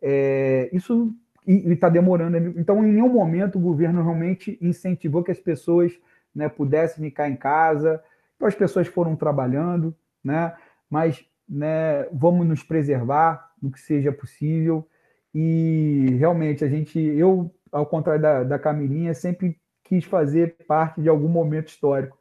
É, 0.00 0.70
isso 0.72 1.14
e 1.48 1.72
está 1.72 1.88
demorando. 1.88 2.36
Então, 2.60 2.84
em 2.84 2.92
nenhum 2.92 3.08
momento 3.08 3.56
o 3.56 3.62
governo 3.62 4.02
realmente 4.02 4.58
incentivou 4.60 5.24
que 5.24 5.30
as 5.30 5.40
pessoas 5.40 5.98
né, 6.34 6.46
pudessem 6.46 7.02
ficar 7.02 7.26
em 7.28 7.36
casa. 7.36 8.02
Então, 8.36 8.46
as 8.46 8.54
pessoas 8.54 8.86
foram 8.86 9.16
trabalhando, 9.16 9.96
né, 10.22 10.54
mas 10.90 11.24
né, 11.48 12.04
vamos 12.12 12.46
nos 12.46 12.62
preservar 12.62 13.50
no 13.62 13.70
que 13.70 13.80
seja 13.80 14.12
possível. 14.12 14.86
E 15.34 16.16
realmente, 16.18 16.62
a 16.62 16.68
gente, 16.68 16.98
eu, 16.98 17.50
ao 17.72 17.86
contrário 17.86 18.20
da, 18.20 18.44
da 18.44 18.58
Camilinha, 18.58 19.14
sempre 19.14 19.58
quis 19.84 20.04
fazer 20.04 20.54
parte 20.66 21.00
de 21.00 21.08
algum 21.08 21.28
momento 21.28 21.68
histórico. 21.68 22.18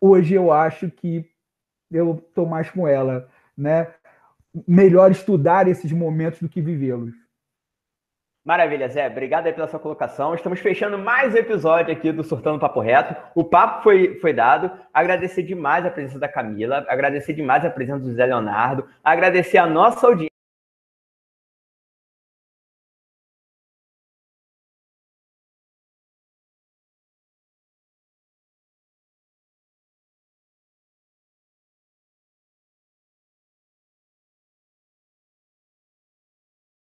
Hoje 0.00 0.34
eu 0.34 0.50
acho 0.50 0.90
que 0.90 1.30
eu 1.92 2.16
estou 2.16 2.44
mais 2.44 2.68
com 2.70 2.88
ela, 2.88 3.28
né? 3.56 3.86
Melhor 4.66 5.12
estudar 5.12 5.68
esses 5.68 5.92
momentos 5.92 6.40
do 6.40 6.48
que 6.48 6.60
vivê-los. 6.60 7.23
Maravilha, 8.44 8.88
Zé. 8.88 9.06
Obrigado 9.06 9.46
aí 9.46 9.54
pela 9.54 9.66
sua 9.66 9.80
colocação. 9.80 10.34
Estamos 10.34 10.60
fechando 10.60 10.98
mais 10.98 11.32
um 11.32 11.38
episódio 11.38 11.90
aqui 11.90 12.12
do 12.12 12.22
Surtando 12.22 12.58
Papo 12.60 12.78
Reto. 12.78 13.16
O 13.34 13.42
papo 13.42 13.82
foi, 13.82 14.18
foi 14.20 14.34
dado. 14.34 14.70
Agradecer 14.92 15.42
demais 15.42 15.86
a 15.86 15.90
presença 15.90 16.18
da 16.18 16.28
Camila, 16.28 16.84
agradecer 16.86 17.32
demais 17.32 17.64
a 17.64 17.70
presença 17.70 18.00
do 18.00 18.12
Zé 18.12 18.26
Leonardo, 18.26 18.86
agradecer 19.02 19.56
a 19.56 19.66
nossa 19.66 20.06
audiência. 20.06 20.33